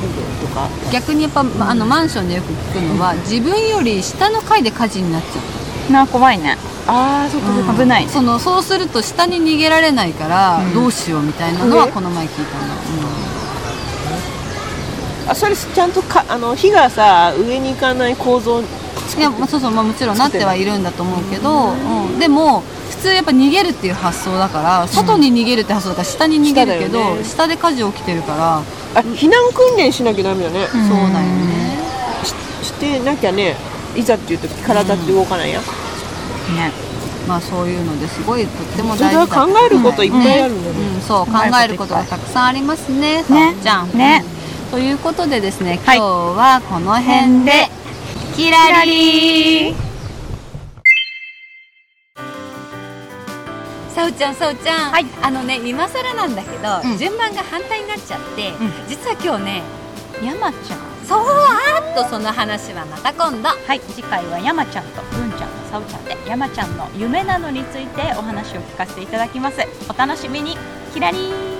[0.00, 0.68] 部分とか。
[0.92, 5.40] 逆にやっぱ、まあのマンションでよく聞くのは自分より下の階で火事になっちゃ
[5.90, 6.56] うな怖いね。
[6.86, 8.06] ああそっか危ない。
[8.06, 12.74] ねそのそうすると下に逃げられないからどうしようみたいなのはこの前聞いたの、
[15.30, 18.64] あそれちゃんとかあの火がさ上に行かない構造うん
[19.18, 22.18] いやまあそうそう、まあ、もちろんなってはいるんだと思うけど、うん。
[22.18, 22.60] でも
[22.90, 27.24] 普通やっぱ逃げるっていう発想だから外に逃げるって発想だから下に逃げるけど、ね。
[27.24, 28.62] 下で火事起きてるから、あ
[28.94, 31.78] 避難訓練しなきゃダメだね、そうだよね。
[32.62, 33.56] ししてなきゃね
[33.96, 35.64] いざっていう時体って動かないや、ね。
[37.26, 43.96] まあそういうのですごいとっても大事だは考えることいっぱいあるんだね、うん、そう考えることがたくさんありますね、ねさっちゃん。
[43.96, 44.24] ね
[44.70, 45.98] ということでですね、はい。
[45.98, 46.08] 今日
[46.38, 47.66] はこの辺で、
[48.36, 49.72] キラリ。
[49.72, 49.74] ー
[53.92, 55.06] さおちゃんさおちゃん、はい。
[55.22, 56.98] あのね今更なんだけど、うん。
[56.98, 58.54] 順番が反対になっちゃって、ん。
[58.88, 59.62] 実は今日ね
[60.22, 60.78] 山ちゃん。
[61.04, 61.18] そう。
[61.18, 63.48] あっとその話はまた今度。
[63.48, 63.80] はい。
[63.80, 69.66] 次回は山ちゃんと文ちゃんとさおちゃんで山ちゃんの夢なのについてお話を聞かせていただきます。
[69.88, 70.56] お楽しみに。
[70.94, 71.59] キラリー